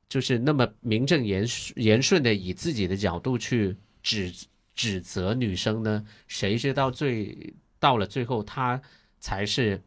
[0.09, 4.33] 就是那么名正言言顺的以自己的角度去指
[4.75, 6.05] 指责女生呢？
[6.27, 8.81] 谁知道最到了最后，他
[9.19, 9.81] 才是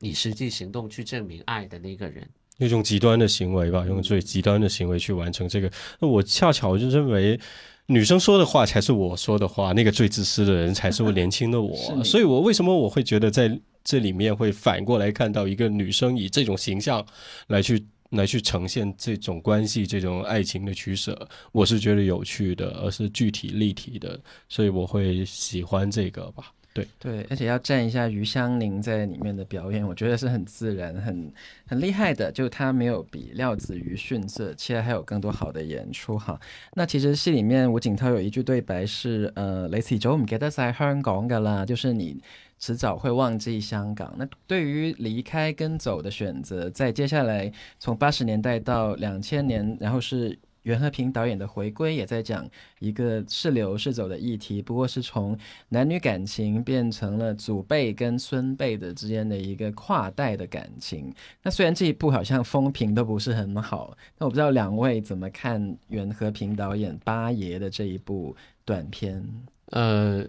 [0.00, 2.28] 以实际行动去证明爱的那个人。
[2.60, 5.70] 那种极端的行为吧，用最极端的行为去完成这个。
[5.98, 7.40] 那我恰巧就认为，
[7.86, 11.74] 女生说的话才是我说的话，那个最自私的人才是我年轻的我。
[12.04, 17.04] 所以，我为什么我会觉得在这里面会反过来看到一个女生以这种形象
[17.48, 24.20] 来去来去呈现这种关系、这种爱情的取舍，我是觉得有趣的，而是具体立体的，
[24.50, 26.52] 所以我会喜欢这个吧。
[26.98, 31.32] 对，而且要赞一下余香凝在里面的表演，我觉得是很自然、很
[31.66, 32.30] 很厉害的。
[32.32, 36.38] 就她没有比廖子瑜逊色，其实还有更多好的演出哈。
[36.74, 42.20] 那其實戲裡面胡錦濤有一句對白是：呃，你遲早唔記得晒香港噶啦，就是你
[42.60, 44.14] 遲早會忘記香港。
[44.18, 50.38] 那對於離開跟走的選擇，在接下來從八十年代到兩千年，然後是。
[50.62, 61.12] 袁和平导演的回归也在讲一个是留是走的议题，不过是从男女感情变成了祖辈跟孙辈的之间的一个跨代的感情。
[61.42, 69.26] 那虽然这一部好像风评都不是很好，那我不知道两位怎么看袁和平导演八爷的这一部短片？
[69.66, 70.26] 呃，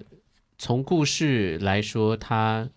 [0.57, 2.69] 从故事来说，它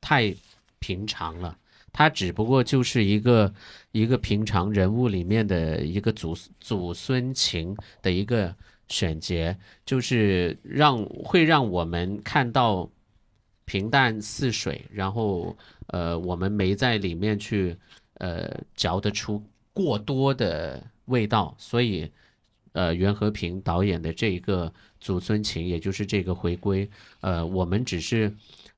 [0.00, 0.34] 太
[0.78, 1.56] 平常了。
[1.98, 3.54] 它只不过就是一个
[3.90, 8.54] 一个平常人物里面的一个祖祖孙情的一个
[8.86, 9.56] 选节，
[9.86, 12.86] 就是让会让我们看到
[13.64, 15.56] 平淡似水，然后
[15.86, 17.74] 呃，我们没在里面去
[18.18, 22.10] 呃嚼得出过多的味道，所以
[22.72, 26.90] 呃，袁和平导演的这一个祖孙情，也就是这个回归，
[27.22, 28.30] 呃，我们只是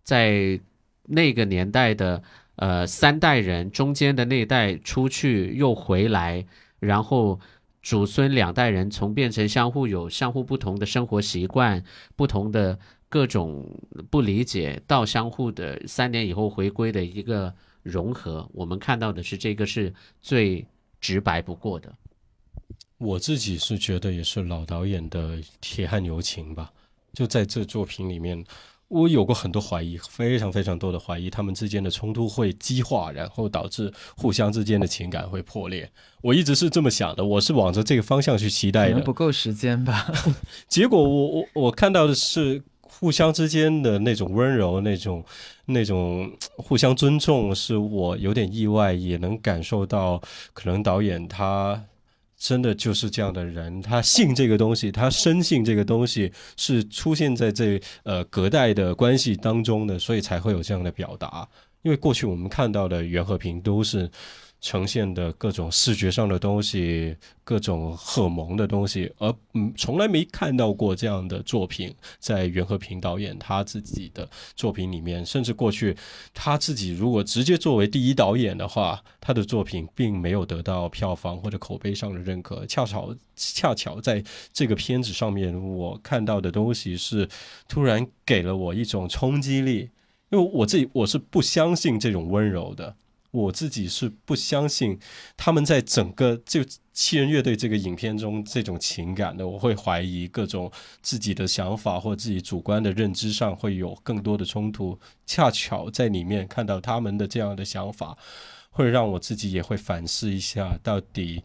[0.05, 0.61] 在
[1.03, 2.23] 那个年代的。
[2.59, 6.45] 呃，三代人中间的那一代出去又回来，
[6.81, 7.39] 然后
[7.83, 11.85] 祖孙两代人从变成相互有相互不同的生活习惯、
[12.17, 12.77] 不同的
[13.09, 13.65] 各种
[14.11, 20.67] 不理解，到相互的三年以后回归的一个融合，我们看到的是这个是最
[21.01, 21.95] 直白不过的。
[22.99, 26.73] 我自己是觉得也是老导演的铁汉柔情吧，
[27.13, 28.45] 就在这作品里面。
[28.89, 35.91] 我有过很多怀疑，非常非常多的怀疑，他们之间的冲突会激化，然后导致互相之间的情感会破裂。
[36.23, 38.93] 我一直是这么想的，我是往着这个方向去期待的。
[38.93, 40.11] 可能不够时间吧。
[40.67, 45.23] 结果我我我看到的是互相之间的那种温柔，那种
[45.67, 50.21] 那种互相尊重，是我有点意外，也能感受到
[50.55, 51.85] 可能导演他。
[52.39, 61.47] 真的就是这样的人，他信这个东西，他深信这个东西是出现在这呃隔代的关系当中的，所以才会有这样的表达。
[61.83, 64.09] 因为过去我们看到的袁和平都是。
[64.61, 75.97] 呈现的各种视觉上的东西，各种荷蒙的东西，而嗯，从来没看到过这样的作品，在袁和平导演他自己的作品里面，甚至过去
[76.35, 82.67] 他自己如果直接作为第一导演的话，他的作品并没有得到票房或者口碑上的认可。
[82.67, 87.29] 恰巧恰巧在这个片子上面，我看到的东西是
[87.69, 89.91] 突然给了我一种冲击力，
[90.31, 92.97] 因为我自己我是不相信这种温柔的。
[93.31, 94.99] 我自己是不相信
[95.37, 96.61] 他们在整个就
[96.93, 100.71] 七人乐队这个影片中这种情感的，我会怀疑各种
[101.03, 104.99] 自己的想法或自己主观的认知上会有更多的冲突。
[105.27, 108.17] 恰巧在里面看到他们的这样的想法，
[108.71, 111.43] 会让我自己也会反思一下，到底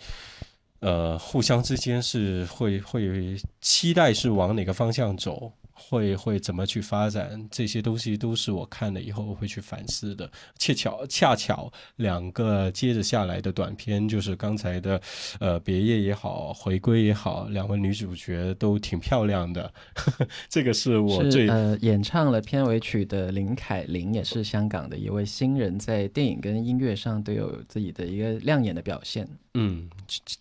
[0.79, 5.51] 呃互相之间是会会期待是往哪个方向走。
[5.73, 7.47] 會會怎么去发展？
[7.51, 10.29] 这些东西都是我看了以后会去反思的。
[10.57, 15.01] 恰巧恰巧两个接着下来的短片，就是刚才的，
[15.39, 19.63] 呃，别业也好，回归也好，两位女主角都挺漂亮的。
[19.95, 29.27] 呵呵，这个是我最呃演唱了片尾曲的林凯琳，也是香港的一位新人，在电影跟音乐上都有自己的一个亮眼的表现。
[29.55, 29.89] 嗯，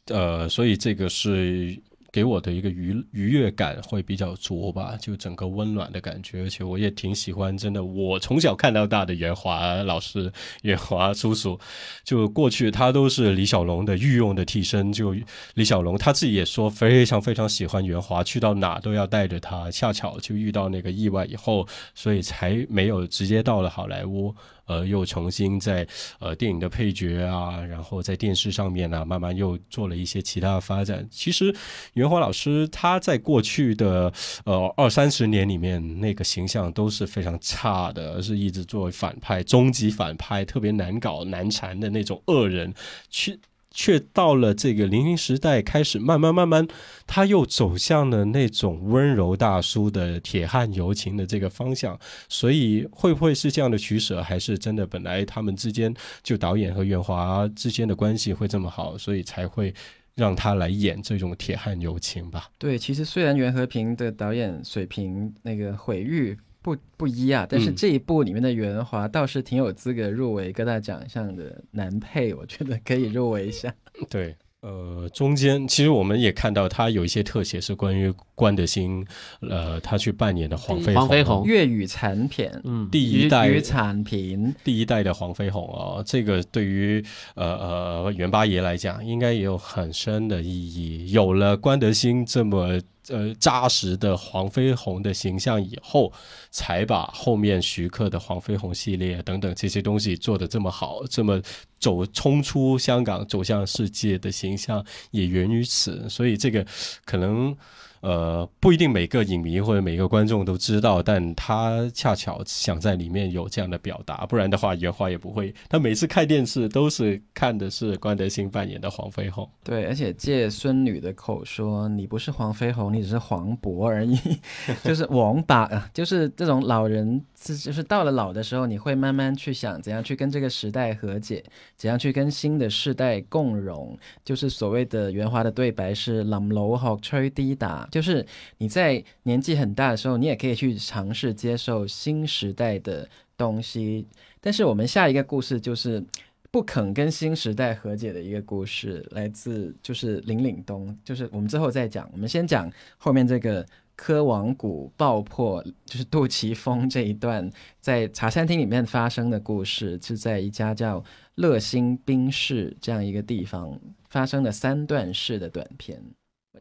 [0.06, 1.80] 呃，所以这个是。
[2.12, 11.58] 给我的一个愉愉悦感会比较足吧，就整个温暖的感觉，而且我也挺喜欢，真的，我从小看到大的袁华老师、袁华叔叔，
[12.04, 15.16] 就过去他都是李小龙的御用的替身，就
[15.54, 24.34] 李小龙他自己也说非常非常喜欢袁华，去到哪都要带着他，恰巧就遇到那个意外以后，所以才没有直接到了好莱坞。
[24.72, 25.86] 呃，又重新在
[26.18, 31.06] 呃电影的配角啊，然后在电视上面啊，慢慢又做了一些其他的发展。
[31.10, 31.54] 其实
[31.92, 34.10] 袁华老师他在过去的
[34.44, 42.72] 呃二三十年里面，那个形象都是非常差的，而是一直作为反派，终极反派，特别难搞难缠的那种恶人
[43.10, 43.38] 去。
[43.72, 46.66] 却到了这个零零时代开始，慢慢慢慢，
[47.06, 51.98] 他又走向了那种温柔大叔的铁汉柔情的这个方向。
[52.28, 59.74] 所以会不会是这样的取舍，还是真的本来他们之间就导演和袁华之间的关系会这么好，所以才会
[60.14, 62.50] 让他来演这种铁汉柔情吧？
[62.58, 67.74] 对，其实虽然袁和平的导演水平那个毁誉不不一啊，但是嗯。
[67.76, 73.74] 这一部里面的袁华倒是挺有资格入围各大奖项的男配，我觉得可以入围一下。
[74.08, 79.04] 对，呃，中间其实我们也看到他有一些特写是关于关德兴，
[79.40, 81.44] 呃，他去扮演的黄飞黄飞鸿。
[81.44, 83.48] 粤语残片，嗯，第一代。
[83.48, 91.10] 粤语残片，第一代的黄飞鸿哦，这个对于呃呃袁八爷来讲，应该也有很深的意义。
[91.10, 96.12] 有了关德兴这么呃扎实的黄飞鸿的形象以后，
[96.50, 101.40] 才把后面徐克的黄飞鸿系列等等这些东西做得这么好，这么
[101.78, 106.08] 走冲出香港走向世界的形象也源于此。
[106.08, 106.66] 所以这个
[107.04, 107.56] 可能。
[108.02, 115.54] 呃，不一定每个影迷或者每个观众都知道，但他恰巧想在里面有这样的表达，不然的话，袁华也不会。
[115.68, 119.48] 他每次看电视都是看的是关德兴扮演的黄飞鸿。
[119.62, 124.18] 对，而且借孙女的口说，你不是黄飞鸿，你只是黄渤而已，
[124.82, 131.42] 就是王八啊，就是这种老人，是就是到了老的时候，你会慢慢去想怎样去跟这个时代和解，
[131.76, 138.26] 怎样去跟新的世代共融，就是所谓的袁华的对白是“冧老學吹滴打”，就是
[138.58, 144.06] 你在年纪很大的时候，你也可以去尝试接受新时代的东西。
[144.40, 146.02] 但是我们下一个故事就是
[146.50, 152.08] 不肯跟新时代和解的一个故事，来自就是林岭东，就是我们之后再讲。
[152.12, 161.04] 我们先讲后面这个科王谷爆破，就是杜琪峰这一段在茶餐厅里面发生的故事，是在一家叫
[161.36, 163.78] 乐兴冰室这样一个地方
[164.08, 166.02] 发生的三段式的短片。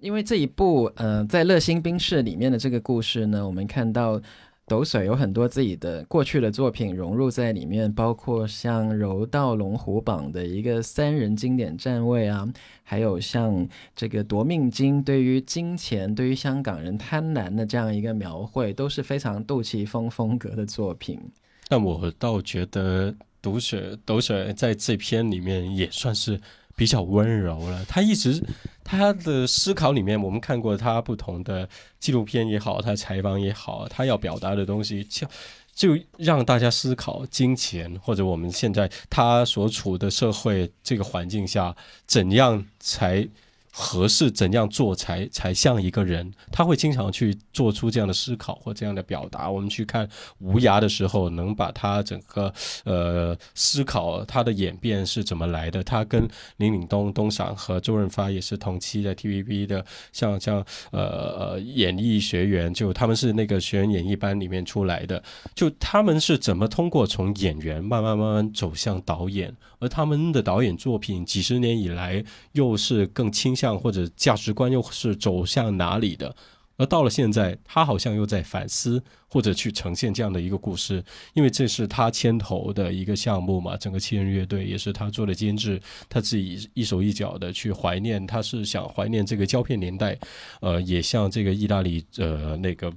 [0.02, 4.20] 因为这一部，呃，在乐兴宾室里面的这个故事呢，我们看到
[4.66, 21.20] 斗水有很多自己的过去的作品融入在里面，包括像《柔道龙虎榜》的一个三人经典站位啊，还有像这个夺命金对于金钱、对于香港人贪婪的这样一个描绘，都是非常杜琪峰风格的作品。
[21.68, 26.40] 但我倒觉得毒血斗水在这篇里面也算是
[26.82, 27.86] 比较温柔了。
[27.86, 28.44] 他一直
[28.84, 35.28] 他的思考里面，我们看过他不同的纪录片也好，他采访也好，他要表达的东西就。
[35.74, 41.74] 就让大家思考金钱，或者我们现在他所处的社会这个环境下，
[42.06, 43.26] 怎样才
[43.72, 46.32] 合适，怎样做才才像一个人。
[46.52, 49.50] 他会经常去做出这样的思考或这样的表达。
[49.50, 50.08] 我们去看
[50.40, 52.54] 无涯的时候，能把他整个
[52.84, 55.84] 呃思考他的演变是怎么来的。
[55.84, 65.24] 他跟林岭东、东赏和周润发也是同期的 TVB 的，像像呃呃演艺学员，就他们是那个学员演艺班里面出来的。
[65.56, 76.34] 就他们是怎么通过从演员慢慢慢慢走向导演，而他们的导演作品几十年以来又是更倾向或者价值观又是走向哪里的？
[76.78, 90.18] 而到了现在，他好像又在反思或者去呈现这样的一个故事，因为这是他牵头的一个项目嘛，整个七人乐队也是他做的监制，他自己一手一脚的去怀念，他是想怀念这个胶片年代，
[90.62, 92.92] 呃，也向这个意大利呃那个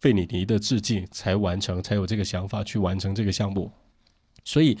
[0.00, 3.70] 费里尼的致敬，才完成，才有这个想法去完成这个项目。
[4.50, 4.76] 所以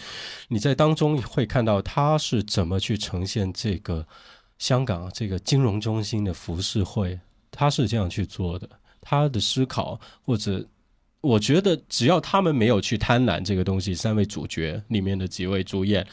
[0.48, 4.06] 你在当中会看到他是怎么去呈现这个
[4.58, 7.18] 香港这个金融中心的浮世绘，
[7.50, 8.68] 他是这样去做的。
[9.00, 10.66] 他的思考或者。
[11.22, 16.06] 我觉得只要他们没有去贪婪这个东西，三位主角里面的几位主演，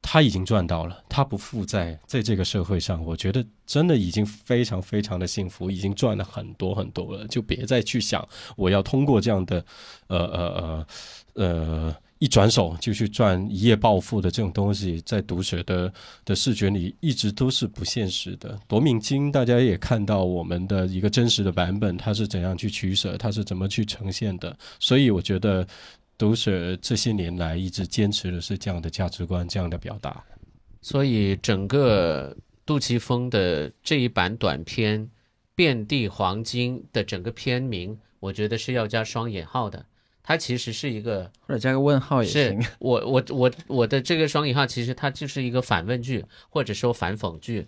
[0.00, 8.24] 他已经赚到了，他不负债，在这个社会上，我觉得真的已经非常非常的幸福，已经赚了很多很多了，就别再去想
[8.56, 9.64] 我要通过这样的，
[10.06, 10.86] 呃呃呃
[11.34, 15.92] 呃，一转手就去赚一夜暴富的这种东西，在读者的
[16.24, 18.58] 的视觉里一直都是不现实的。
[18.66, 25.66] 夺命金大家也看到我们的一个真实的版本，它是怎样去取舍，它是怎么去呈现的，所以我觉得。
[26.20, 30.20] 读者这些年来一直坚持的是这样的价值观，这样的表达。
[30.82, 35.06] 所以整个杜琪峰的这一版短片
[35.54, 39.86] 《遍地黄金》的整个片名，我觉得是要加双引号的。
[40.28, 42.62] 它其实是一个，或者加个问号也是行。
[42.80, 47.66] 我我我我的这个双引号，其实它就是一个反问句，或者说反讽句。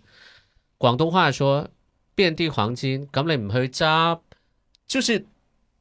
[0.76, 1.70] 广东话说
[2.14, 4.20] “遍地黄金”，咁你唔去揸，
[4.86, 5.24] 就是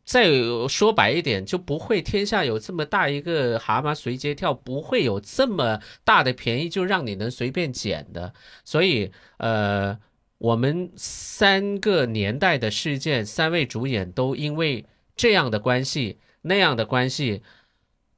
[0.05, 0.29] 再
[0.69, 8.33] 说白一点，就不会天下有这么大一个蛤蟆随街跳，不会有这么大的便宜就让你能随便捡的。
[8.63, 9.99] 所以，呃，
[10.37, 14.85] 我们三个年代的事件，三位主演都因为
[15.17, 17.41] 这样的关系、那样的关系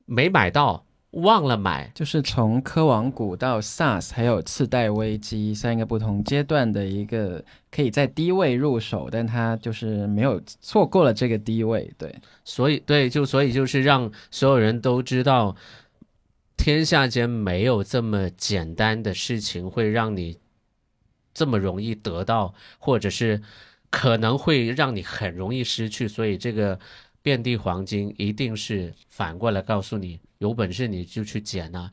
[0.05, 1.91] 没买到，忘了买。
[1.93, 12.15] 就是从科网股到 SARS，还有次贷危机三个不同阶段的一个，可以在低位入手，但它就是没有错过了这个低位，对。
[12.43, 15.55] 所以，对，就所以就是让所有人都知道，
[16.57, 20.37] 天下间没有这么简单的事情会让你
[21.33, 23.41] 这么容易得到，或者是
[23.89, 26.07] 可能会让你很容易失去。
[26.07, 26.79] 所以，这个
[27.21, 31.91] 遍地黄金一定是反过来告诉你，有本事你就去捡啊，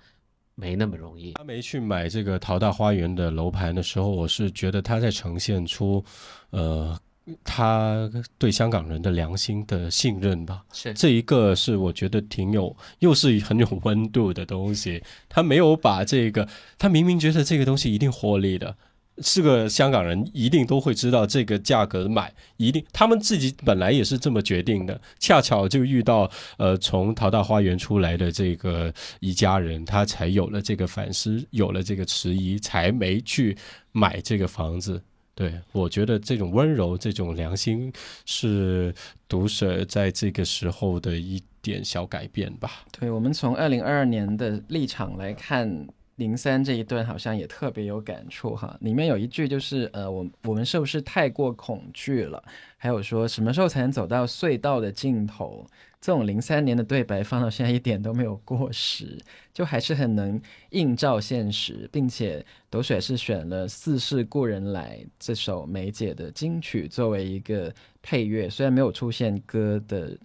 [0.55, 1.33] 没那么容易。
[1.35, 6.03] 他没去买这个淘大花园的楼盘的时候，我是觉得他在呈现出，
[6.51, 6.99] 呃，
[7.45, 10.64] 他对香港人的良心的信任吧。
[10.72, 15.03] 是这一个是我觉得挺有，又是很有温度的东西。
[15.29, 16.49] 他没有把这个，
[16.79, 18.74] 他明明觉得这个东西一定获利的，
[19.22, 25.00] 是个香港人一定都会知道这个价格买，一定他们自己本来也是这么决定的。
[25.18, 33.56] 恰巧就遇到呃从淘大花园出来的这个一家人，他才有了这个反思，有了这个迟疑，才没去
[33.92, 35.02] 买这个房子。
[35.34, 37.92] 对，我觉得这种温柔、这种良心
[38.26, 38.92] 是
[39.28, 42.84] 毒蛇在这个时候的一点小改变吧。
[42.90, 45.86] 对，我们从二零二二年的立场来看，
[46.18, 48.76] 零三这一段好像也特别有感触哈。
[48.82, 52.42] 里面有一句就是呃，我我们是不是太过恐惧了？
[52.76, 55.66] 还有说什么时候才能走到隧道的尽头？
[56.00, 59.18] 这种零三年的对白放到现在一点都没有过时，
[59.52, 60.40] 就还是很能
[60.70, 70.16] 映照现实，并且斗水是选了《似是故人来》这首梅姐的金曲作为一个配乐，虽然没有出现歌的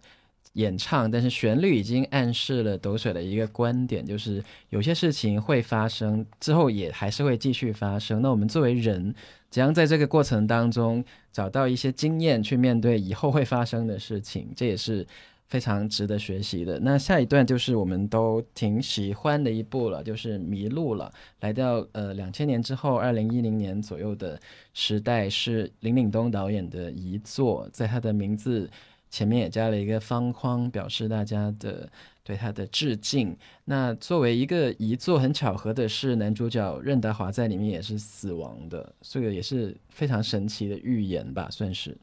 [0.53, 8.21] 演唱，但是旋律已经暗示了抖水的一个观点，就是有些事情会发生之后，也还是会继续发生。
[8.21, 9.15] 那我们作为人，
[9.49, 15.05] 怎样在这个过程当中找到一些经验去面对以后会发生的事情，这也是
[15.47, 16.79] 非常值得学习的。
[16.81, 21.11] 那下一段就是我们都挺喜欢的一部了，就是《迷路了》。
[21.39, 24.39] 来到呃两千年之后，二零一零年左右的
[24.75, 28.69] 时代，是林岭东导演的遗作，在他的名字。
[29.13, 31.87] 前面也加了一个方框，表示大家的
[32.23, 33.37] 对他的致敬。
[33.65, 41.95] 那作为一个遗作，很巧合的是，男主角任达华在里面也是死亡的，这个也是非常神奇的预言吧，算是。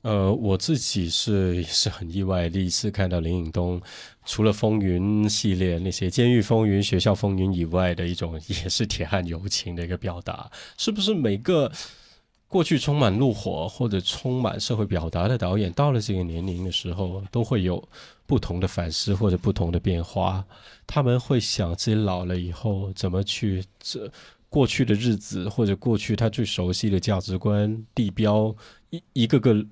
[0.00, 3.78] 呃，我自己是是很意外，第一次看到林颖东，
[4.24, 11.70] 除了《风云》系列那些《监狱风云》《学校风云》以外的一种，也是铁汉柔情的一个表达，是不是每个？
[12.48, 17.86] 过去充满怒火或者充满社会表达的导演，到了这个年龄的时候，都会有
[18.26, 20.42] 不同的反思或者不同的变化。
[20.86, 24.10] 他们会想自己老了以后怎么去这
[24.48, 28.54] 过去的日子，或者过去他最熟悉的价值观地标
[28.88, 29.62] 一一个个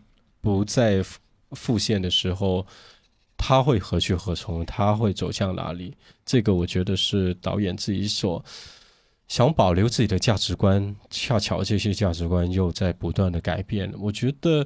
[0.42, 1.02] 不再
[1.52, 2.66] 复现的时候，
[3.38, 4.62] 他会何去何从？
[4.66, 5.96] 他会走向哪里？
[6.26, 8.44] 这个我觉得是导演自己所。
[9.28, 13.92] 想保留自己的价值观，恰巧这些价值观又在不断的改变。
[13.98, 14.64] 我觉得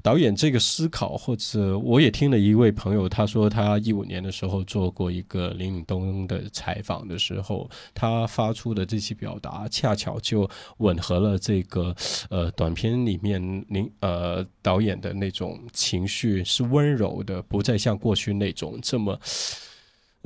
[0.00, 10.48] 导演这个思考，或者我也听了一位朋友，他说他一五年的时候做过一个林岭东的采访的时候，他发出的这些表达，恰巧就
[10.78, 11.94] 吻合了这个
[12.30, 19.18] 呃短片里面林呃导演的那种情绪是温柔的，不再像过去那种这么。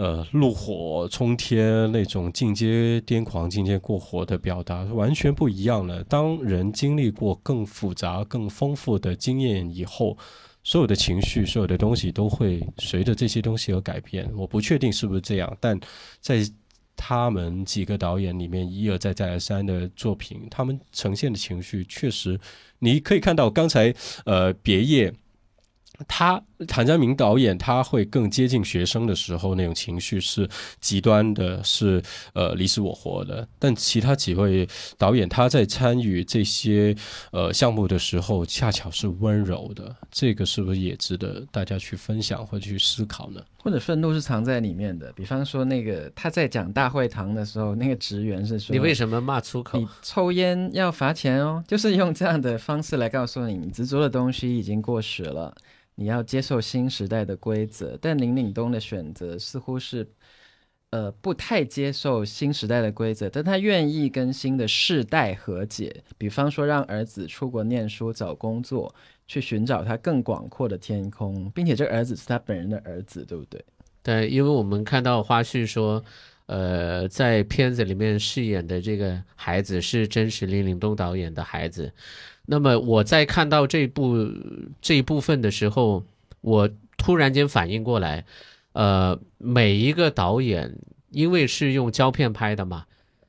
[0.00, 6.02] 呃，怒火冲天那种进阶癫狂、进阶过火的表达完全不一样了。
[6.04, 10.16] 当人经历过更复杂、更丰富的经验以后，
[10.64, 14.26] 所有的情绪、所有的东西都会随着这些东西而改变。
[14.34, 15.78] 我不确定是不是这样，但
[16.18, 16.42] 在
[16.96, 22.40] 他们几个导演里面一而再、再而三的作品，他们呈现的情绪确实，
[22.78, 23.94] 你可以看到刚才
[24.24, 25.12] 呃别业。
[26.08, 30.48] 他谭家明导演他会更接近学生的时候，那种情绪是
[30.80, 32.02] 极端的，是
[32.34, 33.46] 呃你死我活的。
[33.58, 36.94] 但其他几位导演他在参与这些
[37.32, 39.94] 呃项目的时候，恰巧是温柔的。
[40.10, 43.40] 这个是不是也值得大家去分享或去思考呢？
[43.62, 45.12] 或者愤怒是藏在里面的。
[45.12, 49.78] 比方说，那个他在讲大会堂的时候，那个职员是说：“你为什么骂粗口？
[49.78, 55.54] 你抽烟要罚钱哦。”就是用这样的方式来告诉你，你执着的东西已经过时了。
[56.00, 60.08] 你要接受新时代的规则，但林岭东的选择似乎是
[60.88, 66.02] 呃不太接受新时代的规则，但他愿意跟新的世代和解。
[66.16, 68.94] 比方说，让儿子出国念书、找工作，
[69.26, 73.62] 去寻找他更广阔的天空，并且这儿子是他本人的儿子，对不对？
[74.02, 76.02] 对，因为我们看到花絮说，
[76.46, 81.92] 呃，在片子里面饰演的这个孩子是真实林岭东导演的孩子。
[82.52, 84.28] 那么我在看到这部
[84.82, 86.04] 这一部分的时候，
[86.40, 88.24] 我突然间反应过来，
[88.72, 90.76] 呃，每一个导演
[91.10, 92.86] 因为是用胶片拍的嘛，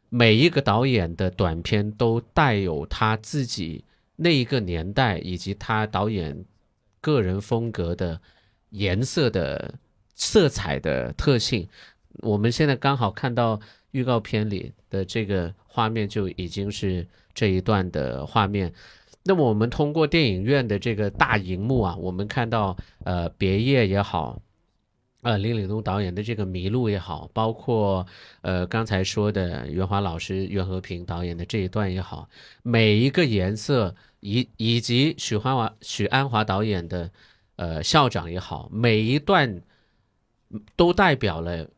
[0.09, 6.43] 每一个导演的短片都带有他自己那一个年代以及他导演
[6.99, 8.19] 个人风格的
[8.71, 9.75] 颜色的
[10.15, 11.67] 色彩的特性。
[12.21, 13.59] 我们现在刚好看到
[13.91, 17.05] 预告片里的这个画面，就已经是
[17.35, 18.73] 这一段的画面。
[19.23, 24.41] 那么我们通过电影院的这个大荧幕啊，我们看到呃别业也好，
[25.21, 28.03] 呃林岭东导演的这个迷路也好，包括
[28.41, 32.27] 呃刚才说的袁华老师袁和平导演的这一段也好，
[32.63, 37.11] 每一个颜色以以及许欢华许鞍华导演的
[37.57, 39.61] 呃校长也好，每一段
[40.75, 41.69] 都代表了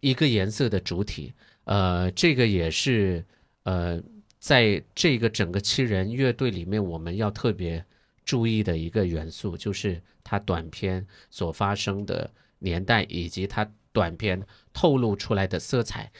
[0.00, 1.32] 一个颜色的主体，
[1.64, 3.24] 呃这个也是
[3.62, 3.98] 呃。
[4.40, 7.84] 在这个整个七人乐队里面，我们要特别
[8.24, 12.30] 注意的一个元素，就是它短片所发生的
[12.60, 16.10] 年代以及它短片透露出来的色彩。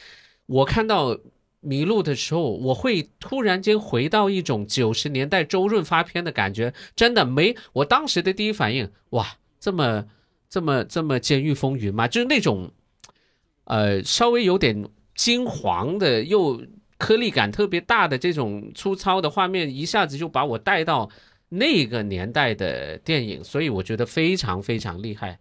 [0.45, 1.15] 我看到
[1.61, 7.55] 《迷路》的时候，我会突然间回到一种九十年代周润发片的感觉，真的没。
[7.73, 10.05] 我当时的第一反应，哇，这么
[10.47, 12.07] 这么这么《监狱风云》吗？
[12.07, 12.71] 就是那种，
[13.63, 16.63] 呃，稍微有点金黄的又。
[17.01, 21.09] 颗粒感特别大的这种粗糙的画面，一下子就把我带到
[21.49, 25.39] 那个年代的电影，所以我觉得非常非常厉害。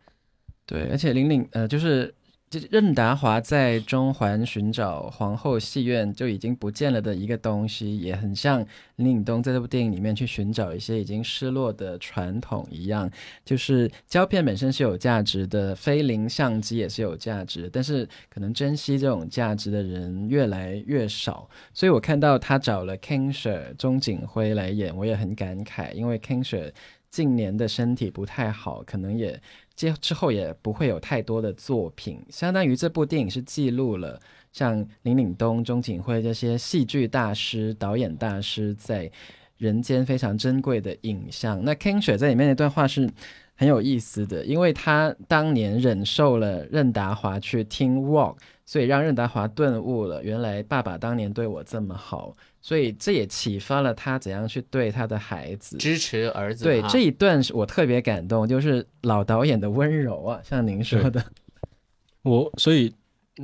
[0.65, 2.15] 对，而且玲玲呃，就是。
[2.51, 8.59] 就任达华在中环寻找皇后戏院就已经不见了的一个东西，也很像
[8.97, 13.09] 林岭东在这部电影里面去寻找一些已经失落的传统一样。
[13.45, 21.49] 就是胶片本身是有价值的，菲林相机也是有价值，但是可能珍惜这种价值的人越来越少。
[21.73, 26.73] 所以我看到他找了 King Sir 钟景辉来演，我也很感慨，因为 King Sir
[27.13, 29.41] 近年的身体不太好，可能也。
[29.81, 34.21] 之之后也不会有太多的作品，相当于这部电影是记录了
[34.53, 39.11] 像林岭东、钟景辉这些戏剧大师、导演大师在
[39.57, 41.65] 人间非常珍贵的影像。
[41.65, 43.09] 那 King 雪在里面那段话是
[43.55, 52.37] 很有意思的，因为他当年忍受了任达华去听 Walk，所以让任达华顿悟了，原来爸爸当年对我这么好。
[52.63, 56.65] 所以这也启发了他怎样去对他的孩子，支持儿子。
[56.65, 61.25] 对这一段是我特别感动，就是老导演的温柔啊，像您说的。
[62.23, 62.93] 我所以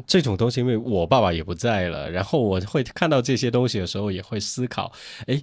[0.07, 4.93] 这种东西，因为我爸爸也不在了，然后我会看到这些东西的时候，也会思考，
[5.27, 5.43] 哎，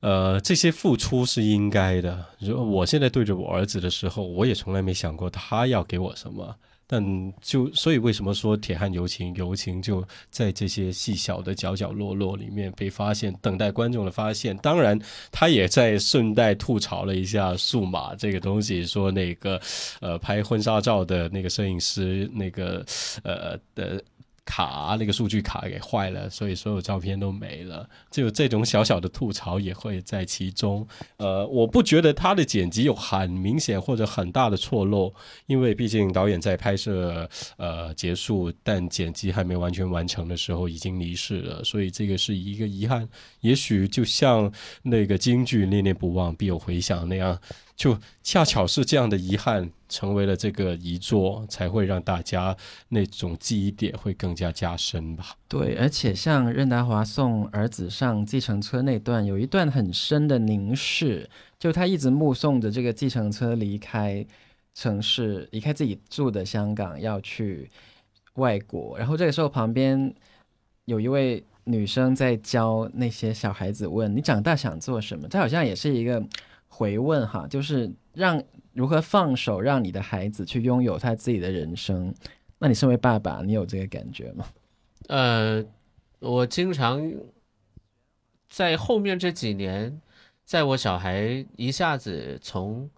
[0.00, 2.22] 呃，这些付出是应该的。
[2.38, 6.56] 如果我现在对着我儿子的时候，我也从来没想过他要给我什么。
[6.86, 9.34] 但就所以为什么说铁汉柔情？
[9.34, 14.56] 柔情就在这些细小的角角落落里面被发现，等待观众的发现。
[14.58, 14.98] 当然，
[15.32, 19.60] 他也在顺带吐槽了一下数码这个东西，说那个
[20.00, 22.84] 呃拍婚纱照的那个摄影师那个
[23.22, 24.02] 呃的。
[24.46, 27.86] 卡那个数据卡给坏了，所以所有照片都没了。
[28.10, 30.86] 就这种小小的吐槽也会在其中。
[31.18, 35.12] 呃，我不觉得他的剪辑有很明显或者很大的错漏，
[35.46, 43.06] 因为毕竟导演在拍摄呃结束，但剪辑还没完全完成的时候已经离世了，所以这个是一个遗憾。
[43.40, 44.50] 也许就像
[44.82, 47.36] 那个京剧“念念不忘，必有回响”那样。
[47.76, 52.56] 就恰巧是这样的遗憾，成为了这个遗作，才会让大家
[52.88, 55.36] 那种记忆点会更加加深吧。
[55.46, 64.24] 对，而且像任达华送儿子上计程车那段，有一段很深的凝视，就他一直目送着这个计程车离开
[64.74, 67.70] 城市，离开自己住的香港，要去
[68.36, 68.96] 外国。
[68.96, 70.14] 然后这个时候，旁边
[70.86, 76.26] 有一位女生在教那些小孩子问：“你长大想做什么？”这好像也是一个。
[76.76, 78.42] 回问哈，就是让
[78.74, 82.14] 如何放手，让你的孩子去拥有他自己的人生。
[82.58, 84.46] 那你身为爸爸，你有这个感觉吗？
[85.08, 85.64] 呃，
[86.18, 87.00] 我经常
[88.46, 89.98] 在后面这几年，
[90.44, 92.90] 在我小孩一下子从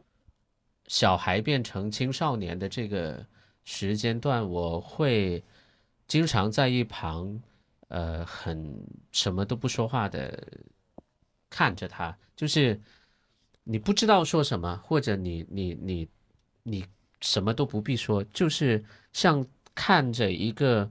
[0.89, 3.25] 小孩变成青少年的这个
[3.63, 5.41] 时间段，我会
[6.09, 7.41] 经常在一旁，
[7.87, 8.75] 呃，很
[9.13, 10.37] 什么都不说话的
[11.49, 12.81] 看着他，就是。
[13.71, 16.09] 你不知道说什么，或者你你你
[16.63, 16.87] 你
[17.21, 20.91] 什么都不必说，就是像看着一个，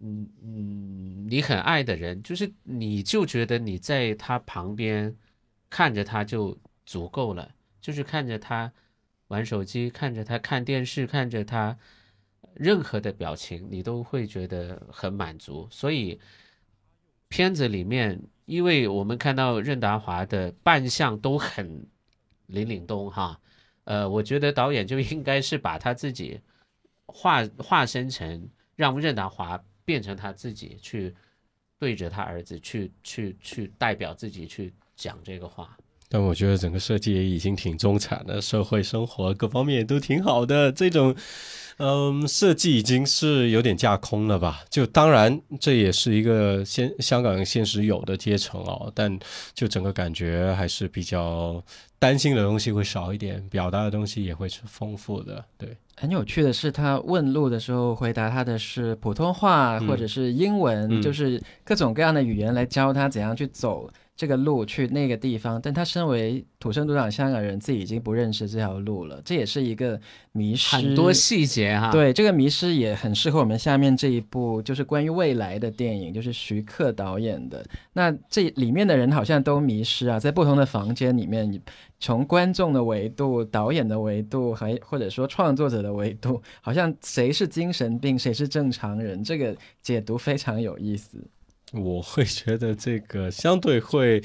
[0.00, 5.14] 嗯嗯，你很爱的人，就是你就觉得你在他旁边
[5.68, 8.72] 看着他就足够了，就是看着他
[9.28, 11.78] 玩手机，看着他看电视，看着他
[12.54, 15.68] 任何的表情，你都会觉得很满足。
[15.70, 16.18] 所以
[17.32, 21.86] 片子里面，因为我们看到任达华的扮相都很
[22.48, 23.40] 林岭东哈，
[23.84, 26.38] 呃，我觉得导演就应该是把他自己
[27.06, 31.14] 化化身成，让任达华变成他自己去
[31.78, 35.74] 对着他儿子去去去代表自己去讲这个话。
[36.12, 40.70] 但我觉得整个设计也已经挺中产的，社会生活各方面都挺好的。
[40.70, 41.16] 这种，
[41.78, 44.62] 嗯，设计已经是有点架空了吧？
[44.68, 49.18] 就当然这也是一个现香港现实有的阶层哦，但
[49.54, 51.64] 就整个感觉还是比较
[51.98, 55.42] 担心的东西会少一点，表达的东西也会是丰富的。
[55.56, 63.88] 对，很有趣的是，他问路的时候回答他的是普通话嗯或者是英文，嗯就是各种各样的语言来教他怎样去走
[64.22, 65.60] 这个路去那个地方。
[65.60, 70.00] 但他身为土生土长香港人，自己已经不认识这条路了，这也是一个
[70.30, 70.76] 迷失。
[70.76, 77.66] 很多细节哈，，对这个迷失也很适合我们下面这一部，就是关于未来的电影，就是徐克导演的。
[77.94, 81.60] 那这里面的人好像都迷失啊，在不同的房间里面，
[81.98, 91.18] 从观众的维度、导演的维度，还或者说创作者的维度，好像谁是精神病，谁是正常人，这个解读非常有意思。
[91.72, 94.20] 我会觉得这个相对会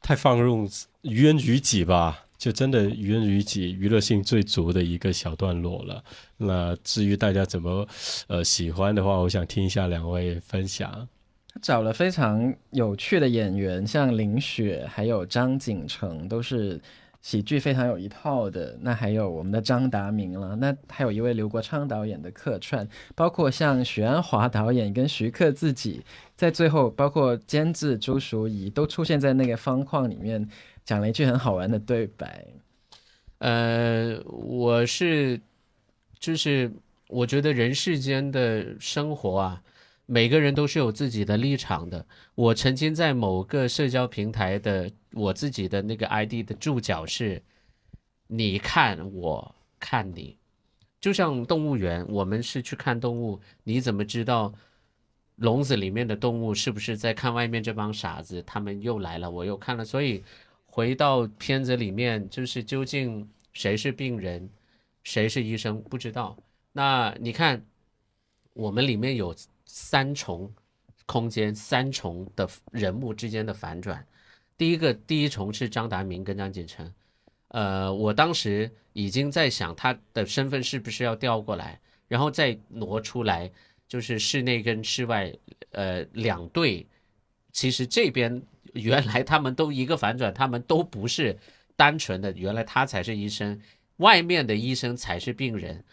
[0.00, 0.68] 太放入
[1.02, 6.02] 于人于己吧，就真的于人于己，娱乐性最足的一个小段落了。
[6.38, 7.86] 那至于大家怎么
[8.26, 11.08] 呃喜欢的话，我想听一下两位分享。
[11.52, 16.80] 他找了非常有趣的演员，像林雪还有张景成，都是
[17.20, 18.78] 喜剧非常有一套的。
[18.80, 26.02] 那还有我们的张达明了，那还有一位刘国昌导演的客串，包括像许鞍华导演跟徐克自己，
[26.36, 30.48] 在最后包括监制朱淑怡都出现在那个方框里面，
[30.84, 32.46] 讲了一句很好玩的对白。
[33.38, 35.40] 呃，我是
[36.18, 36.70] 就是
[37.08, 39.62] 我觉得人世间的生活啊，
[40.10, 42.06] 每个人都是有自己的立场的。
[42.34, 47.42] 我曾经在某个社交平台的我自己的那个 ID 的注脚是
[48.26, 50.38] “你看我看你”，
[50.98, 54.50] 就像动物园，我们是去看动物，你怎么知道
[55.36, 58.42] 笼子里面的动物是不是在看外面这帮傻子？
[58.46, 60.24] 他们又来了，我又看了，所以
[60.64, 64.48] 回到片子里面，就是究竟谁是病人，
[65.04, 66.34] 谁是医生，不知道。
[66.72, 67.62] 那你看，
[68.54, 69.34] 我们里面有
[69.70, 70.50] 三重
[71.04, 74.04] 空间，三重的人物之间的反转。
[74.56, 76.90] 第一个，第一重是张达明跟张景成，
[77.48, 83.48] 呃，我当时已经在想他的身份是不是要调过来，然后再挪出来，
[83.86, 85.32] 就是室内跟室外，
[85.72, 86.84] 呃，两队。
[87.52, 88.42] 其实这边
[88.72, 91.36] 原来他们都一个反转，他们都不是
[91.76, 93.60] 单纯的，原来他才是医生，
[93.98, 95.84] 外面的医生才是病人。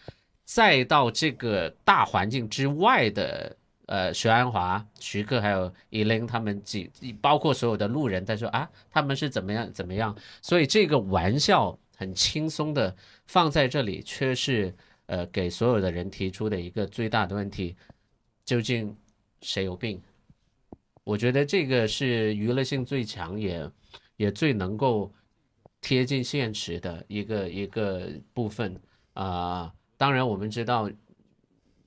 [0.44, 3.56] 再到这个大环境之外的，
[3.86, 12.94] 呃，徐安华、徐克还有伊琳他们几，包括所有的路人在说啊，他们是怎么样怎么样，所以这个玩笑很轻松的
[13.26, 14.74] 放在这里，却是
[15.06, 17.76] 呃给所有的人提出的一个最大的问题：
[18.44, 18.96] 究竟
[19.40, 20.02] 谁有病？
[21.04, 23.70] 我觉得这个是娱乐性最强，也
[24.16, 25.12] 也最能够
[25.80, 28.76] 贴近现实的一个一个部分
[29.14, 30.90] 啊、当然，我们知道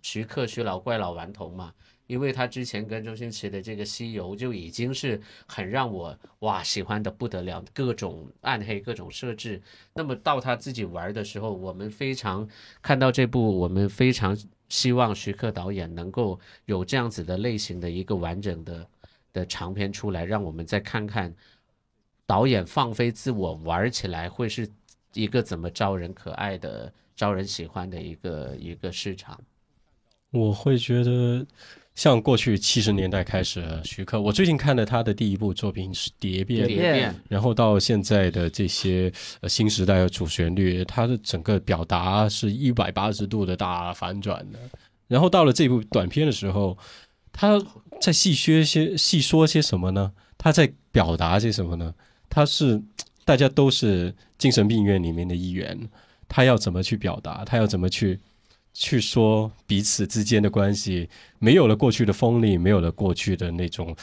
[0.02, 1.74] 徐克徐老怪老顽童嘛，
[2.10, 9.62] 因为他之前跟周星驰的这个《西游》就已经是很让我哇喜欢的不得了，各种暗黑、各种设置。
[9.94, 12.50] 那么到他自己玩的时候，我们非常
[12.82, 14.36] 看到这部，我们非常
[14.70, 18.88] 希望徐克导演能够有这样子的类型的一个完整的
[19.32, 21.32] 的长片出来，让我们再看看
[22.26, 24.68] 导演放飞自我玩起来会是
[25.14, 29.40] 一个怎么招人可爱的、招人喜欢的一个一个市场。
[30.32, 31.44] 我会觉得，
[32.00, 36.66] 像过去七十年代开始，徐克，我最近看的他的第一部作品是《蝶变》，
[37.28, 44.58] 然后到现在的这些呃新时代的主旋律，他的整个表达是一百八十度的大反转的。
[45.10, 46.78] 然后到了这部短片的时候，
[47.34, 47.62] 他
[48.00, 50.14] 在细说些细说些什么呢？
[50.38, 51.94] 他在表达些什么呢？
[52.30, 52.82] 他是
[53.26, 55.78] 大家都是精神病院里面的一员，
[56.30, 57.44] 他要怎么去表达？
[57.44, 58.18] 他要怎么去
[58.74, 61.10] 去说彼此之间的关系？
[61.40, 63.96] 没有了过去的锋利，没有了过去的那种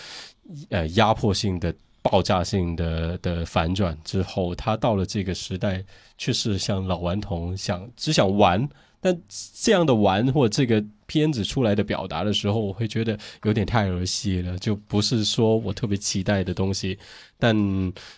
[0.70, 5.84] 呃压迫性的、爆炸性的的反转之后，他到了这个时代，
[6.18, 8.68] 却是像老顽童想只想玩，
[9.00, 9.18] 但
[9.54, 16.98] 这样的玩或这个片子出来的表达的时候，我会觉得有点太儿戏了，就不是说我特别期待的东西。
[17.38, 17.54] 但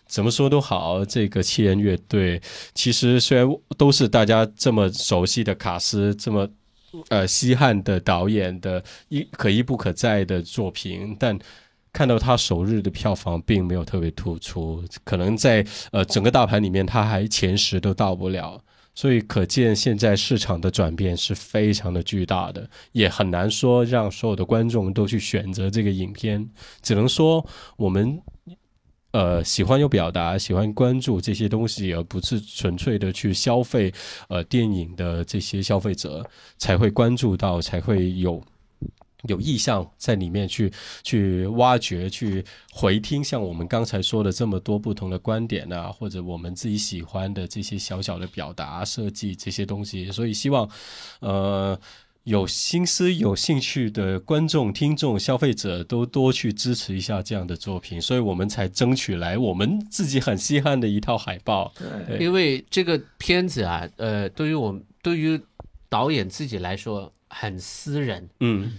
[0.06, 2.40] 怎么说都好，这个七人乐队
[2.74, 6.48] 其实虽然都是大家这么熟悉的卡斯，这么
[7.08, 11.38] 呃稀罕的导演的一可一不可再的作品，但。
[11.90, 18.62] 看到他首日的票房并没有特别突出，可能在呃整个大盘里面，他还前十都到不了，
[18.98, 26.50] 所以可见现在市场的转变是非常的巨大的，也很难说让所有的观众都去选择这个影片，
[26.82, 27.46] 只能说
[27.76, 28.20] 我们
[29.12, 33.94] 呃喜欢有表达，喜欢关注这些东西，而不是纯粹的去消费
[34.28, 38.42] 呃电影的这些消费者才会关注到，才会有。
[39.26, 50.70] 有意向在里面去去挖掘、去回听，像我们刚才说的这么多不同的观点啊，或者我们自己喜欢的这些小小的表达、设计这些东西，所以希望，
[51.18, 51.76] 呃，
[52.22, 61.72] 有心思、有兴趣的观众、听众、消费者都多去支持一下这样的作品，所以我们才争取来我们自己很稀罕的一套海报。
[61.76, 65.40] 对，因为这个片子啊，呃，对于我们对于
[65.88, 68.78] 导演自己来说很私人，嗯。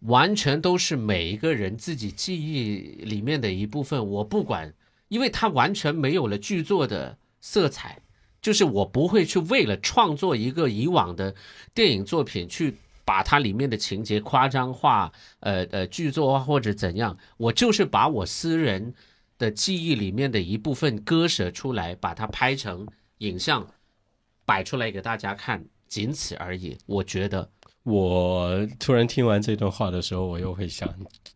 [0.00, 4.06] 完全都是每一个人自己记忆里面的一部分。
[4.06, 4.72] 我不管，
[5.08, 8.00] 因为它完全没有了剧作的色彩，
[8.40, 11.34] 就是我不会去为了创作一个以往的
[11.74, 17.18] 电影作品去把它里面的情节夸张化，呃呃剧作化或者怎样。
[17.36, 18.94] 我就是把我私人
[19.36, 22.86] 的记忆里面的一部分割舍出来，把它拍成
[23.18, 23.66] 影像
[24.44, 26.78] 摆出来给大家看，仅此而已。
[26.86, 27.50] 我觉得。
[27.84, 30.86] 我突然听完这段话的时候，我又会想，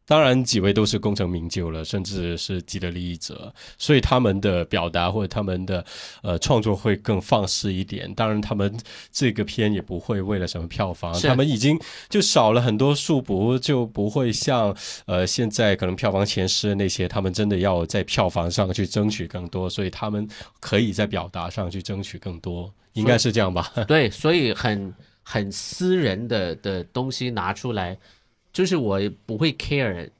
[0.04, 5.82] 当然几位都是功成名就了，甚至是既得利益者，所以他们的表达或者他们的
[6.22, 8.12] 呃创作会更放肆一点。
[8.14, 8.76] 当然，他们
[9.10, 11.80] 这个片也不会为了什么票房，他们已经
[12.10, 14.76] 就少了很多束缚，就不会像
[15.06, 20.28] 呃现在可能票房前十那些，他们真的要在票房上去争取更多，所以他们
[20.60, 23.72] 可以在表达上去争取更多，应该是这样吧？
[23.88, 24.92] 对，所以很。
[25.32, 27.98] 很私人的的东西拿出来，
[28.52, 30.10] 就是我不会 care，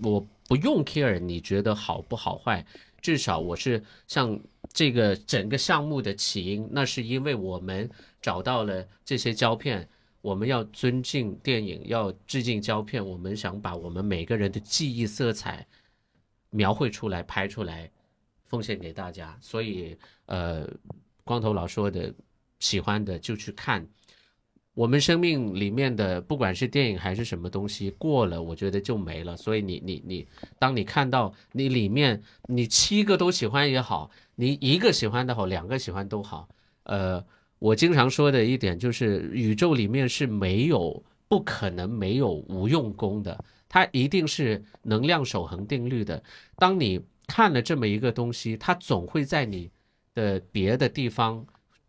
[0.00, 2.64] 我不用 care，你觉得好不好坏？
[3.02, 4.38] 至少我是像
[4.72, 7.90] 这个整个项目的起因，那是因为我们
[8.22, 9.88] 找到了这些胶片，
[10.20, 15.66] 我们要尊敬电影，要致敬胶片，我们想把我们每个人的记忆色彩
[16.50, 17.90] 描绘出来、拍出来，
[18.44, 19.36] 奉献给大家。
[19.40, 20.64] 所以，呃，
[21.24, 22.14] 光头佬说的，
[22.60, 23.84] 喜欢的就去看。
[24.80, 29.36] 我们生命里面的，不管是电影还是什么东西，过了，我觉得就没了。
[29.36, 30.26] 所以你你你，
[30.58, 36.48] 当你看到你里面你七个都喜欢也好，你一个喜欢的好，两个喜欢都好。
[36.84, 37.22] 呃，
[37.58, 46.22] 我经常说的一点就是，宇宙里面是没有不可能没有无用功的，它一定是能量守恒定律的。
[46.56, 49.70] 当你看了这么一个东西，它总会在你
[50.14, 51.44] 的别的地方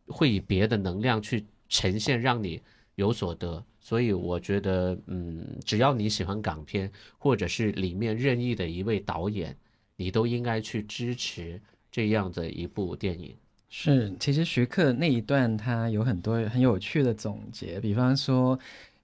[0.08, 1.46] 会以别的能量去。
[1.74, 2.62] 呈现让你
[2.96, 9.56] 有所得，所以我觉得，嗯，只要你喜欢港片，或者是里面任意的一位导演，
[9.96, 11.62] 你都应该去支持
[11.92, 13.36] 这样的一部电影。
[13.70, 18.58] 是，其实徐克那一段他有很多很有趣的总结，比方说。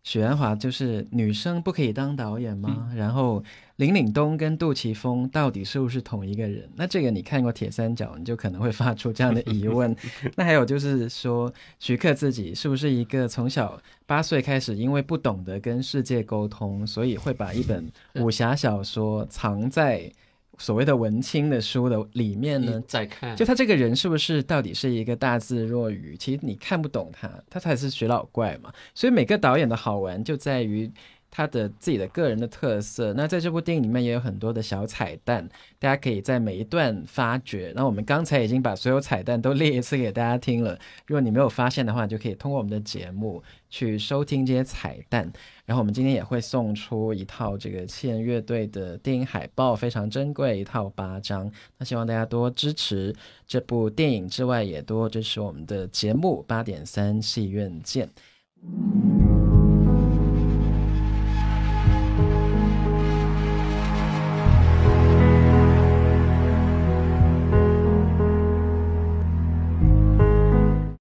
[0.08, 2.90] 许鞍华就是女生不可以当导演吗？
[2.96, 3.44] 然后
[3.76, 6.66] 林岭东跟杜琪峰到底是不是同一个人？
[6.78, 9.94] 那这个你看过铁三角，你就可能会发出这样的疑问。
[10.38, 17.92] 那还有就是说，徐克自己是不是一个从小八岁开始，因为不懂得跟世界沟通，所以会把一本
[18.22, 20.10] 武侠小说藏在？
[20.58, 26.16] 所谓的文青的书的里面呢，在看，就他这个人是不是到底是一个大智若愚？
[26.18, 28.74] 其实你看不懂他，他才是徐老怪嘛。
[28.94, 30.92] 所以每个导演的好玩就在于。
[31.30, 35.48] 他的自己的个人的特色，那在这部电影里面也有很多的小彩蛋，
[35.78, 37.74] 大家可以在每一段发掘。
[37.76, 45.32] 那我们刚才已经把所有彩蛋都列一次给大家听了，如果你没有发现的话，就可以通过我们的节目去收听这些彩蛋。
[45.68, 51.52] 然后我们今天也会送出一套这个七人乐队的电影海报，非常珍贵，一套八张。
[51.78, 53.14] 那希望大家多支持
[53.46, 56.42] 这部电影之外，也多支持我们的节目。
[56.48, 58.10] 八点三戏院见。